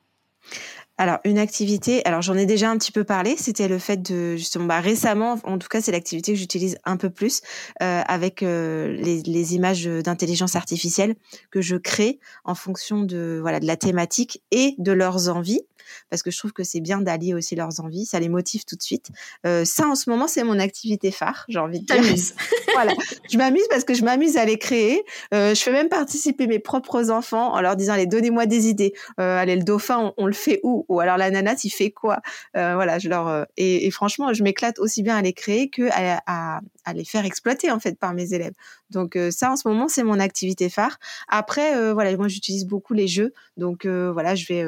[1.00, 4.36] Alors, une activité, alors j'en ai déjà un petit peu parlé, c'était le fait de,
[4.36, 7.40] justement, bah, récemment, en tout cas, c'est l'activité que j'utilise un peu plus
[7.82, 11.14] euh, avec euh, les, les, images d'intelligence artificielle
[11.50, 15.62] que je crée en fonction de, voilà, de la thématique et de leurs envies
[16.08, 18.76] parce que je trouve que c'est bien d'allier aussi leurs envies, ça les motive tout
[18.76, 19.08] de suite.
[19.46, 22.02] Euh, ça, en ce moment, c'est mon activité phare, j'ai envie de dire.
[22.74, 22.92] voilà,
[23.30, 25.04] je m'amuse parce que je m'amuse à les créer.
[25.34, 28.92] Euh, je fais même participer mes propres enfants en leur disant, allez, donnez-moi des idées.
[29.18, 30.84] Euh, allez, le dauphin, on, le fait où?
[30.90, 32.18] Ou alors l'ananas, il fait quoi?
[32.56, 35.88] Euh, Voilà, je leur euh, et, franchement, je m'éclate aussi bien à les créer que
[35.92, 36.60] à,
[36.92, 38.54] les faire exploiter en fait par mes élèves.
[38.90, 40.98] Donc ça, en ce moment, c'est mon activité phare.
[41.28, 43.32] Après, voilà, moi, j'utilise beaucoup les jeux.
[43.56, 44.64] Donc voilà, je vais.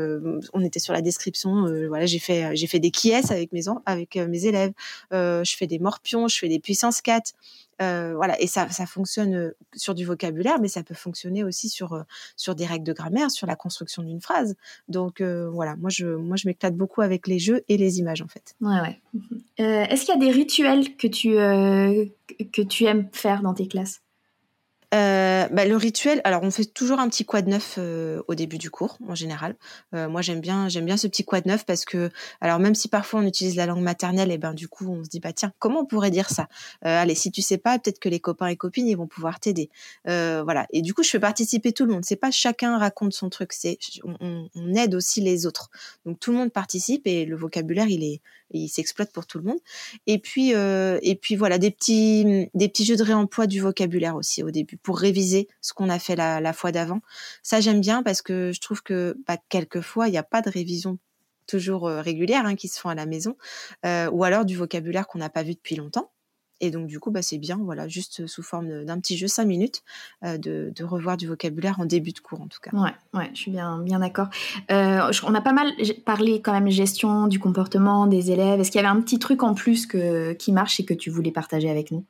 [0.52, 1.66] on était sur la description.
[1.88, 4.72] voilà, j'ai fait j'ai fait des qui avec mes avec mes élèves.
[5.10, 7.32] je fais des morpions, je fais des puissances 4.
[7.82, 12.04] Euh, voilà, et ça, ça fonctionne sur du vocabulaire, mais ça peut fonctionner aussi sur
[12.36, 14.54] sur des règles de grammaire, sur la construction d'une phrase.
[14.88, 18.28] Donc voilà, moi je moi je m'éclate beaucoup avec les jeux et les images en
[18.28, 18.54] fait.
[18.60, 19.00] Ouais, ouais.
[19.60, 21.30] Euh, Est-ce qu'il y a des rituels que tu
[22.52, 24.01] que tu aimes faire dans tes classes?
[24.94, 28.58] Euh, bah, le rituel, alors on fait toujours un petit quad neuf euh, au début
[28.58, 29.56] du cours en général.
[29.94, 32.10] Euh, moi j'aime bien j'aime bien ce petit quad neuf parce que
[32.42, 35.08] alors même si parfois on utilise la langue maternelle et ben du coup on se
[35.08, 36.48] dit bah tiens comment on pourrait dire ça?
[36.82, 39.70] Allez si tu sais pas peut-être que les copains et copines ils vont pouvoir t'aider.
[40.04, 42.04] voilà et du coup je fais participer tout le monde.
[42.04, 45.70] C'est pas chacun raconte son truc, c'est on, on, aide aussi les autres.
[46.04, 48.20] Donc tout le monde participe et le vocabulaire il est
[48.58, 49.58] il s'exploite pour tout le monde.
[50.06, 54.42] Et puis et puis voilà des petits des petits jeux de réemploi du vocabulaire aussi
[54.42, 57.00] au début pour réviser ce qu'on a fait la, la fois d'avant.
[57.42, 60.50] Ça, j'aime bien parce que je trouve que bah, quelquefois, il n'y a pas de
[60.50, 60.98] révision
[61.46, 63.36] toujours euh, régulière hein, qui se font à la maison,
[63.84, 66.10] euh, ou alors du vocabulaire qu'on n'a pas vu depuis longtemps.
[66.60, 69.44] Et donc du coup, bah, c'est bien, voilà, juste sous forme d'un petit jeu 5
[69.44, 69.82] minutes,
[70.24, 72.70] euh, de, revoir du vocabulaire en début de cours en tout cas.
[72.76, 74.28] Ouais, ouais, je suis bien, bien d'accord.
[74.70, 75.72] Euh, on a pas mal
[76.04, 78.60] parlé quand même gestion du comportement des élèves.
[78.60, 79.86] Est-ce qu'il y avait un petit truc en plus
[80.38, 82.04] qui marche et que tu voulais partager avec nous?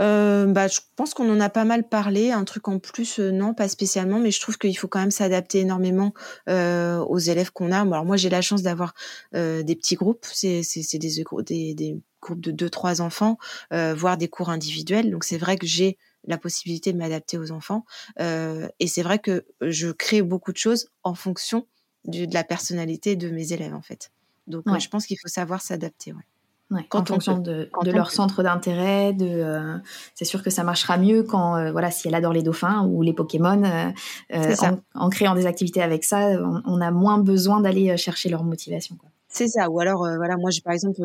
[0.00, 2.30] Euh, bah, je pense qu'on en a pas mal parlé.
[2.30, 5.10] Un truc en plus, euh, non, pas spécialement, mais je trouve qu'il faut quand même
[5.10, 6.12] s'adapter énormément
[6.48, 7.80] euh, aux élèves qu'on a.
[7.80, 8.94] alors moi, j'ai la chance d'avoir
[9.34, 10.26] euh, des petits groupes.
[10.30, 10.62] C'est
[10.94, 13.38] des, des, des, groupes de deux, trois enfants,
[13.72, 15.10] euh, voire des cours individuels.
[15.10, 17.84] Donc c'est vrai que j'ai la possibilité de m'adapter aux enfants.
[18.18, 21.66] et c'est vrai que je crée beaucoup de choses en fonction
[22.04, 24.10] de la personnalité de mes élèves, en fait.
[24.46, 26.12] Donc je pense qu'il faut savoir s'adapter.
[26.12, 26.24] Ouais
[26.70, 29.76] en fonction de, leur centre d'intérêt, de, euh,
[30.14, 33.02] c'est sûr que ça marchera mieux quand, euh, voilà, si elle adore les dauphins ou
[33.02, 34.54] les Pokémon, euh,
[34.94, 36.30] en, créant des activités avec ça,
[36.66, 38.96] on, a moins besoin d'aller chercher leur motivation.
[39.28, 39.70] C'est ça.
[39.70, 41.00] Ou alors, voilà, moi, j'ai par exemple,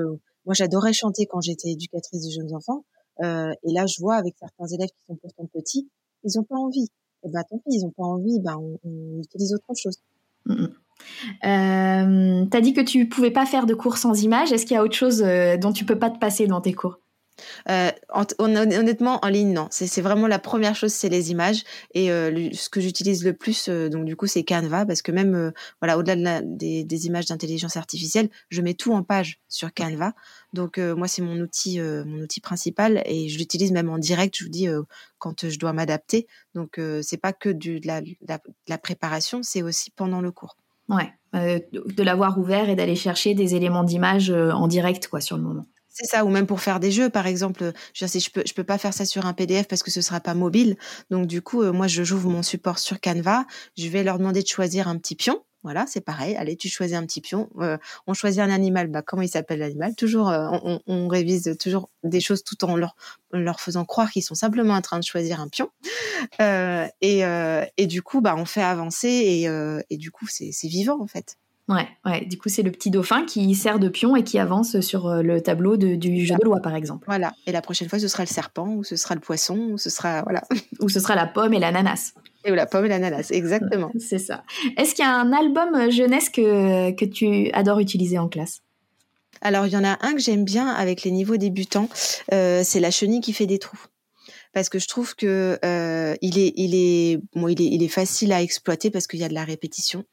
[0.45, 2.84] moi, j'adorais chanter quand j'étais éducatrice de jeunes enfants,
[3.22, 5.88] et là, je vois avec certains élèves qui sont pourtant petits,
[6.24, 6.89] ils n'ont pas envie.
[7.26, 9.97] Et ben, tant pis, ils n'ont pas envie, ben, on, utilise autre chose.
[10.45, 10.68] Mmh
[11.45, 14.51] euh, tu as dit que tu pouvais pas faire de cours sans images.
[14.51, 16.74] Est-ce qu'il y a autre chose euh, dont tu peux pas te passer dans tes
[16.74, 16.99] cours?
[17.70, 17.91] Euh,
[18.38, 19.68] honnêtement, en ligne, non.
[19.72, 21.64] C'est vraiment la première chose, c'est les images.
[21.93, 25.12] Et euh, ce que j'utilise le plus, euh, donc du coup, c'est Canva, parce que
[25.12, 25.51] même,
[25.82, 30.14] voilà, au-delà de des, des, images d'intelligence artificielle, je mets tout en page sur Canva.
[30.54, 34.36] Donc moi, c'est mon outil, mon outil principal, et je l'utilise même en direct.
[34.38, 34.68] Je vous dis
[35.18, 36.28] quand je dois m'adapter.
[36.54, 38.38] Donc c'est pas que du, de, la, de
[38.68, 40.58] la préparation, c'est aussi pendant le cours.
[40.90, 45.22] Ouais, euh, de l'avoir ouvert et d'aller chercher des éléments d'image euh, en direct quoi
[45.22, 45.66] sur le moment.
[45.90, 47.72] C'est ça, ou même pour faire des jeux, par exemple.
[47.94, 50.02] Je, sais, je peux, je peux pas faire ça sur un PDF parce que ce
[50.02, 50.76] sera pas mobile.
[51.12, 53.46] Donc du coup, euh, moi, je j'ouvre mon support sur Canva.
[53.78, 55.44] Je vais leur demander de choisir un petit pion.
[55.64, 56.36] Voilà, c'est pareil.
[56.36, 57.49] Allez, tu choisis un petit pion.
[57.59, 58.88] Euh, on choisit un animal.
[58.88, 59.95] Bah, comment il s'appelle l'animal?
[59.95, 62.95] Toujours, euh, on, on, révise toujours des choses tout en leur,
[63.32, 65.70] leur faisant croire qu'ils sont simplement en train de choisir un pion.
[66.41, 67.22] Euh, et,
[67.78, 69.47] et du coup, bah, on fait avancer et,
[69.89, 71.38] et du coup, c'est vivant en fait.
[71.70, 72.26] Ouais, ouais.
[72.26, 75.41] Du coup, c'est le petit dauphin qui sert de pion et qui avance sur le
[75.41, 77.05] tableau de, du jeu de loi, par exemple.
[77.07, 77.34] Voilà.
[77.47, 79.89] Et la prochaine fois, ce sera le serpent, ou ce sera le poisson, ou ce
[79.89, 80.43] sera voilà,
[80.82, 82.14] ou ce sera la pomme et l'ananas.
[82.46, 83.91] Et la pomme et l'ananas, exactement.
[84.00, 84.44] C'est ça.
[84.78, 88.62] Est-ce qu'il y a un album jeunesse que, que tu adores utiliser en classe?
[89.41, 91.89] Alors, il y en a un que j'aime bien avec les niveaux débutants,
[92.32, 93.88] euh, c'est la chenille qui fait des trous
[94.54, 97.89] parce que je trouve que euh, il est il est bon il est il est
[97.89, 100.06] facile à exploiter parce qu'il y a de la répétition.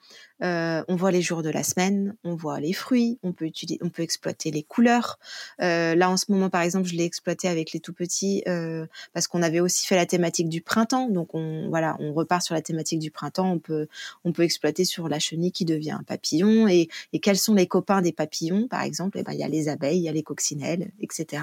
[0.43, 3.79] Euh, on voit les jours de la semaine, on voit les fruits, on peut utiliser,
[3.83, 5.19] on peut exploiter les couleurs.
[5.61, 8.87] Euh, là en ce moment par exemple, je l'ai exploité avec les tout petits euh,
[9.13, 12.55] parce qu'on avait aussi fait la thématique du printemps, donc on voilà, on repart sur
[12.55, 13.51] la thématique du printemps.
[13.51, 13.89] On peut
[14.25, 16.89] on peut exploiter sur la chenille qui devient un papillon et,
[17.21, 19.19] quels sont les copains des papillons par exemple?
[19.19, 21.43] Et eh ben il y a les abeilles, il y a les coccinelles, etc.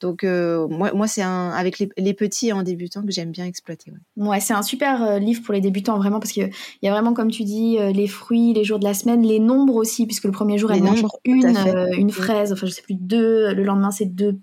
[0.00, 3.92] Donc moi moi c'est avec les, les petits en débutant que j'aime bien exploiter.
[4.16, 7.14] Ouais, c'est un super livre pour les débutants vraiment parce que il y a vraiment
[7.14, 10.32] comme tu dis les fruits les jours de la semaine, les nombres aussi, puisque le
[10.32, 13.90] premier jour, elle mange une, euh, une fraise, enfin je sais plus, deux, le lendemain
[13.90, 14.38] c'est deux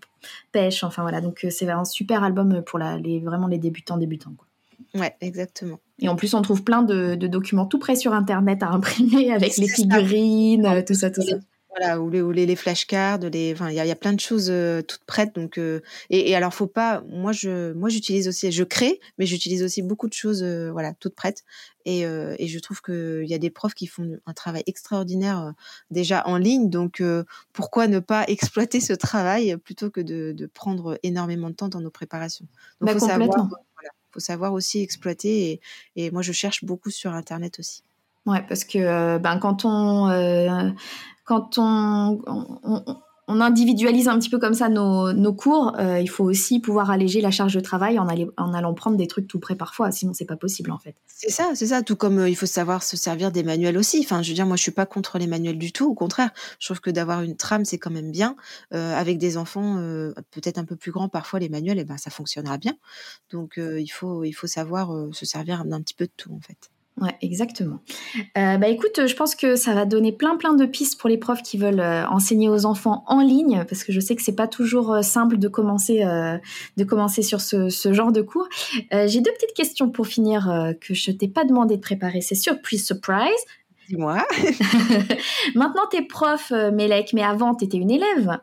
[0.51, 3.97] pêches, enfin voilà, donc euh, c'est un super album pour la, les, vraiment les débutants
[3.97, 4.33] débutants.
[4.37, 5.01] Quoi.
[5.01, 5.79] Ouais, exactement.
[5.99, 9.57] Et en plus, on trouve plein de, documents tout prêts sur Internet à imprimer avec
[9.57, 11.37] les figurines, tout ça, tout ça.
[11.77, 14.19] Voilà, ou les, ou les, flashcards, les, enfin, il y a, y a, plein de
[14.19, 15.35] choses euh, toutes prêtes.
[15.35, 17.03] Donc, euh, et, et, alors, faut pas.
[17.09, 20.93] Moi, je, moi, j'utilise aussi, je crée, mais j'utilise aussi beaucoup de choses, euh, voilà,
[20.93, 21.43] toutes prêtes.
[21.87, 25.53] Et, et je trouve qu'il y a des profs qui font un travail extraordinaire
[25.91, 26.67] déjà en ligne.
[26.67, 27.03] Donc,
[27.53, 31.81] pourquoi ne pas exploiter ce travail plutôt que de, de prendre énormément de temps dans
[31.81, 32.47] nos préparations?
[32.81, 35.51] Donc, bah, faut savoir, voilà, faut savoir aussi exploiter.
[35.51, 35.61] Et,
[35.95, 37.83] et moi, je cherche beaucoup sur Internet aussi.
[38.25, 40.07] Ouais, parce que ben, quand on
[41.25, 42.21] quand on,
[43.27, 47.31] individualise un petit peu comme ça nos, cours, euh, il faut aussi pouvoir alléger la
[47.31, 48.07] charge de travail en,
[48.37, 50.95] en allant prendre des trucs tout près parfois, sinon c'est pas possible en fait.
[51.07, 51.81] C'est ça, c'est ça.
[51.81, 54.01] Tout comme euh, il faut savoir se servir des manuels aussi.
[54.03, 55.89] Enfin, je veux dire, moi je suis pas contre les manuels du tout.
[55.89, 58.35] Au contraire, je trouve que d'avoir une trame c'est quand même bien.
[58.73, 59.75] Euh, avec des enfants
[60.31, 62.75] peut-être un peu plus grands, parfois les manuels, eh ben ça fonctionnera bien.
[63.31, 66.69] Donc il faut il faut savoir se servir d'un petit peu de tout en fait.
[67.01, 67.79] Ouais, exactement.
[68.37, 71.17] Euh, bah écoute, je pense que ça va donner plein plein de pistes pour les
[71.17, 74.35] profs qui veulent euh, enseigner aux enfants en ligne, parce que je sais que c'est
[74.35, 76.05] pas toujours euh, simple de commencer
[76.77, 78.47] de commencer sur ce, ce genre de cours.
[78.91, 82.21] J'ai deux petites questions pour finir que je t'ai pas demandé de préparer.
[82.21, 83.29] C'est surprise surprise.
[83.89, 84.25] Dis-moi.
[85.55, 88.39] Maintenant t'es prof, Mélec, mais avant t'étais une élève.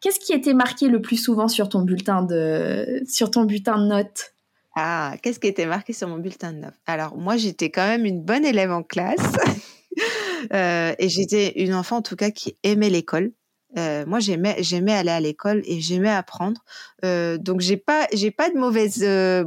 [0.00, 3.86] Qu'est-ce qui était marqué le plus souvent sur ton bulletin de sur ton bulletin de
[3.86, 4.33] notes?
[4.76, 6.74] Ah, qu'est-ce qui était marqué sur mon bulletin de notes?
[6.86, 9.16] Alors, moi, j'étais quand même une bonne élève en classe.
[10.52, 13.32] euh, et j'étais une enfant, en tout cas, qui aimait l'école.
[13.78, 16.60] Euh, moi, j'aimais, j'aimais aller à l'école et j'aimais apprendre.
[17.04, 19.44] Euh, donc, j'ai pas, j'ai pas de mauvaise, euh,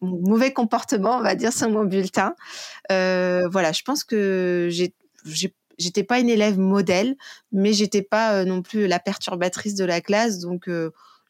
[0.00, 2.34] mauvais comportement, on va dire, sur mon bulletin.
[2.90, 4.94] Euh, voilà, je pense que j'ai,
[5.78, 7.16] j'étais pas une élève modèle,
[7.50, 10.38] mais j'étais pas euh, non plus la perturbatrice de la classe.
[10.38, 10.68] Donc,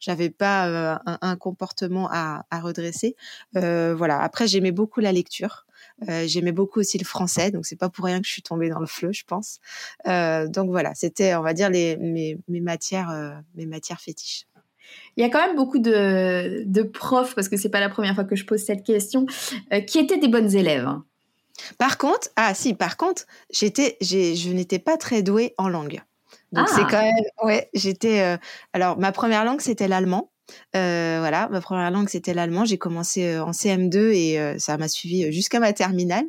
[0.03, 3.15] j'avais pas euh, un, comportement à, redresser.
[3.55, 4.21] Euh, voilà.
[4.21, 5.65] Après, j'aimais beaucoup la lecture.
[6.09, 8.69] Euh, j'aimais beaucoup aussi le français, donc c'est pas pour rien que je suis tombée
[8.69, 9.59] dans le fleu, je pense.
[10.05, 14.45] donc voilà, c'était, on va dire, les, mes, matières, mes matières fétiches.
[15.15, 18.15] Il y a quand même beaucoup de, de profs, parce que c'est pas la première
[18.15, 19.25] fois que je pose cette question,
[19.87, 20.85] qui étaient des bonnes élèves.
[20.85, 21.05] Hein.
[21.77, 26.01] Par contre, ah si, par contre, j'étais, je n'étais pas très douée en langue.
[26.53, 26.87] Donc c'est ah!
[26.89, 28.21] quand même, ouais, j'étais.
[28.21, 28.37] Euh,
[28.73, 30.31] alors ma première langue c'était l'allemand.
[30.75, 32.63] Euh, voilà, ma première langue c'était l'allemand.
[32.63, 36.25] J'ai commencé euh, en CM2 et ça m'a suivi jusqu'à ma terminale.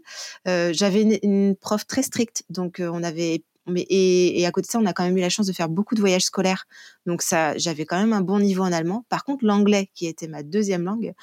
[0.47, 4.71] J'avais une, une, prof très stricte, donc on avait mais et, et, à côté de
[4.71, 6.67] ça, on a quand même eu la chance de faire beaucoup de voyages scolaires.
[7.07, 9.05] Donc ça, j'avais quand même un bon niveau en allemand.
[9.09, 11.15] Par contre, l'anglais, qui était ma deuxième langue,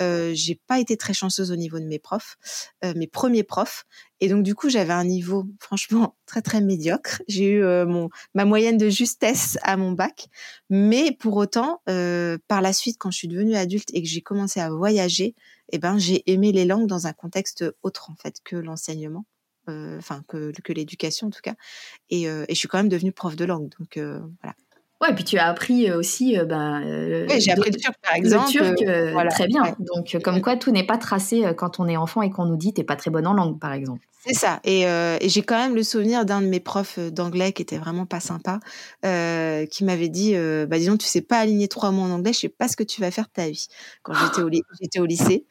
[0.00, 2.36] euh, j'ai pas été très chanceuse au niveau de mes profs,
[2.84, 3.84] euh, mes premiers profs.
[4.20, 7.22] Et donc du coup, j'avais un niveau franchement très très médiocre.
[7.28, 10.28] J'ai eu euh, mon ma moyenne de justesse à mon bac,
[10.70, 14.22] mais pour autant, euh, par la suite, quand je suis devenue adulte et que j'ai
[14.22, 15.34] commencé à voyager,
[15.72, 19.24] eh ben j'ai aimé les langues dans un contexte autre en fait que l'enseignement.
[19.68, 21.54] Euh, enfin que, que l'éducation en tout cas.
[22.08, 24.54] Et, euh, et, je suis quand même devenue prof de langue, donc euh, voilà.
[25.02, 26.36] Ouais, et puis tu as appris aussi.
[26.46, 28.50] ben, oui, j'ai appris le turc par exemple.
[28.52, 29.62] Le turc, très bien.
[29.78, 32.74] Donc, comme quoi, tout n'est pas tracé quand on est enfant et qu'on nous dit
[32.74, 34.06] t'es pas très bonne en langue, par exemple.
[34.22, 34.60] C'est ça.
[34.64, 37.62] Et, euh, et j'ai quand même le souvenir d'un de mes profs euh, d'anglais qui
[37.62, 38.60] était vraiment pas sympa,
[39.06, 42.34] euh, qui m'avait dit, euh, bah disons, tu sais pas aligner trois mots en anglais,
[42.34, 43.68] je sais pas ce que tu vas faire de ta vie.
[44.02, 44.50] Quand j'étais au,
[44.82, 45.46] j'étais au lycée,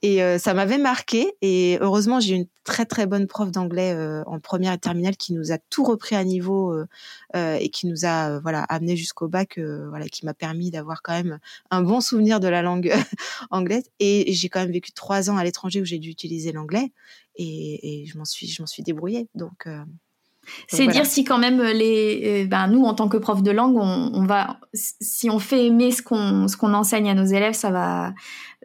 [0.00, 1.34] et euh, ça m'avait marqué.
[1.42, 5.34] Et heureusement, j'ai une très très bonne prof d'anglais euh, en première et terminale qui
[5.34, 6.74] nous a tout repris à niveau
[7.34, 11.38] et qui nous a voilà amené jusqu'au bac, voilà, qui m'a permis d'avoir quand même
[11.70, 12.90] un bon souvenir de la langue
[13.50, 13.84] anglaise.
[14.00, 16.90] Et j'ai quand même vécu trois ans à l'étranger où j'ai dû utiliser l'anglais
[17.36, 19.28] et, et je m'en suis, je m'en suis débrouillée.
[19.34, 19.84] Donc, euh,
[20.68, 24.24] C'est dire si quand même les, ben nous en tant que prof de langue, on,
[24.26, 28.12] va, si on fait aimer ce qu'on ce qu'on enseigne à nos élèves, ça va,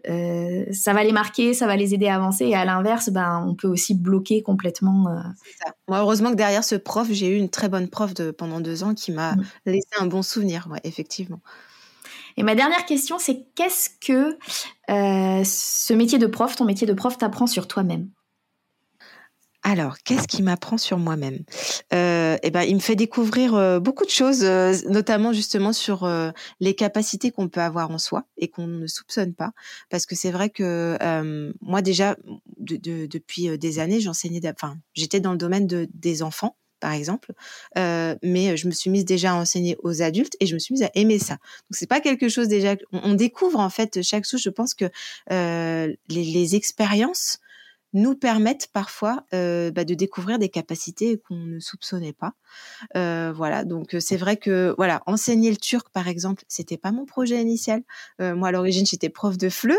[0.08, 2.46] euh, ça va les marquer, ça va les aider à avancer.
[2.46, 5.08] Et à l'inverse, ben on peut aussi bloquer complètement.
[5.10, 5.22] Euh.
[5.64, 5.74] Ça.
[5.88, 8.84] Moi, heureusement que derrière ce prof, j'ai eu une très bonne prof de pendant deux
[8.84, 9.44] ans qui m'a mm.
[9.66, 10.68] laissé un bon souvenir.
[10.72, 11.40] Ouais, effectivement.
[12.38, 14.38] Et ma dernière question, c'est qu'est-ce que
[14.90, 18.10] euh, ce métier de prof, ton métier de prof, t'apprend sur toi-même?
[19.62, 21.44] Alors, qu'est-ce qui m'apprend sur moi-même?
[21.94, 26.06] Euh, Eh ben, il me fait découvrir euh, beaucoup de choses, euh, notamment justement sur
[26.06, 26.32] euh,
[26.62, 29.52] les capacités qu'on peut avoir en soi et qu'on ne soupçonne pas.
[29.90, 30.98] Parce que c'est vrai que
[31.62, 32.16] moi déjà,
[32.58, 37.34] de, depuis des années, j'enseignais, enfin, j'étais dans le domaine de, des enfants par exemple,
[37.76, 40.84] mais je me suis mise déjà à enseigner aux adultes et je me suis mise
[40.84, 41.34] à aimer ça.
[41.34, 42.78] Donc c'est pas quelque chose déjà.
[42.94, 44.42] On, découvre en fait chaque chose.
[44.42, 44.86] Je pense que
[45.30, 47.40] les, les expériences
[47.94, 52.34] nous permettent parfois euh, bah, de découvrir des capacités qu'on ne soupçonnait pas.
[52.96, 57.06] Euh, voilà, donc c'est vrai que voilà, enseigner le turc par exemple, c'était pas mon
[57.06, 57.82] projet initial.
[58.22, 59.78] Euh, moi à l'origine j'étais prof de FLE,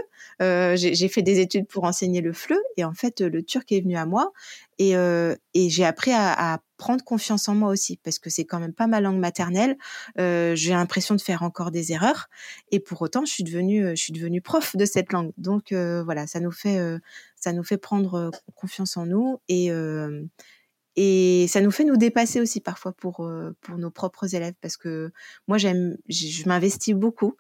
[0.77, 3.97] j'ai fait des études pour enseigner le FLE et en fait le turc est venu
[3.97, 4.33] à moi
[4.81, 8.87] et, j'ai appris à, prendre confiance en moi aussi parce que c'est quand même pas
[8.87, 9.77] ma langue maternelle.
[10.17, 12.31] J'ai l'impression de faire encore des erreurs
[12.71, 15.33] et pour autant je suis devenue prof de cette langue.
[15.37, 22.41] Donc voilà, ça nous fait prendre confiance en nous et ça nous fait nous dépasser
[22.41, 23.29] aussi parfois pour
[23.77, 25.13] nos propres élèves parce que
[25.49, 27.37] moi je m'investis beaucoup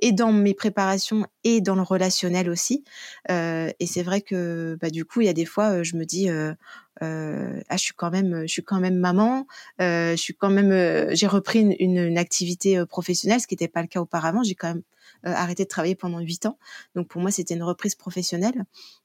[0.00, 2.84] et dans mes préparations et dans le relationnel aussi.
[3.30, 6.04] Euh, et c'est vrai que bah, du coup, il y a des fois, je me
[6.04, 6.52] dis, euh,
[7.02, 9.46] euh, ah, je suis quand même, je suis quand même maman.
[9.78, 13.88] je suis quand même, j'ai repris une, une, activité professionnelle, ce qui n'était pas le
[13.88, 14.42] cas auparavant.
[14.42, 14.82] J'ai quand même
[15.24, 16.58] arrêté de travailler pendant huit ans.
[16.94, 18.64] Donc pour moi, c'était une reprise professionnelle.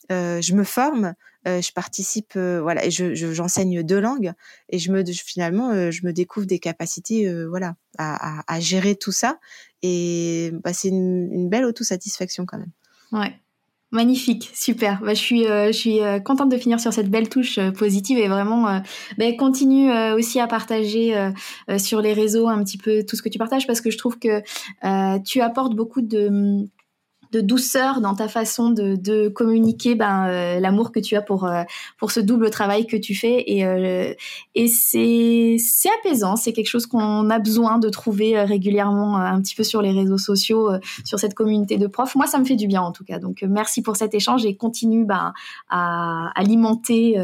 [0.10, 1.14] je me forme,
[1.46, 4.34] je participe, voilà, et je, j'enseigne deux langues.
[4.70, 9.12] Et je me, finalement, je me découvre des capacités, voilà, à, à, à, gérer tout
[9.12, 9.40] ça.
[9.82, 12.72] Et bah, c'est une, une belle autosatisfaction quand même.
[13.12, 13.34] Ouais.
[13.92, 15.00] Magnifique, super.
[15.02, 17.72] Bah, je suis, euh, je suis euh, contente de finir sur cette belle touche euh,
[17.72, 18.82] positive et vraiment
[19.18, 21.32] bah, continue aussi à partager
[21.78, 24.20] sur les réseaux un petit peu tout ce que tu partages parce que je trouve
[24.20, 24.42] que
[25.24, 26.68] tu apportes beaucoup de
[27.32, 31.46] de douceur dans ta façon de, de communiquer ben, euh, l'amour que tu as pour,
[31.46, 31.64] euh,
[31.98, 33.44] pour ce double travail que tu fais.
[33.46, 34.14] Et, euh,
[34.56, 39.56] et c'est, c'est apaisant, c'est quelque chose qu'on a besoin de trouver régulièrement un petit
[39.56, 40.72] peu sur les réseaux sociaux,
[41.04, 42.16] sur cette communauté de profs.
[42.16, 43.20] Moi, ça me fait du bien en tout cas.
[43.20, 45.34] Donc, merci pour cet échange et continue ben,
[45.70, 47.16] à alimenter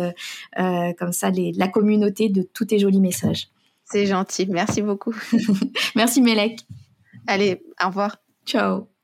[0.56, 3.50] comme ça les, la communauté de tous tes jolis messages.
[3.86, 5.16] C'est gentil, merci beaucoup.
[5.96, 6.60] merci Mélec.
[7.28, 8.18] Allez, au revoir.
[8.46, 8.95] Ciao.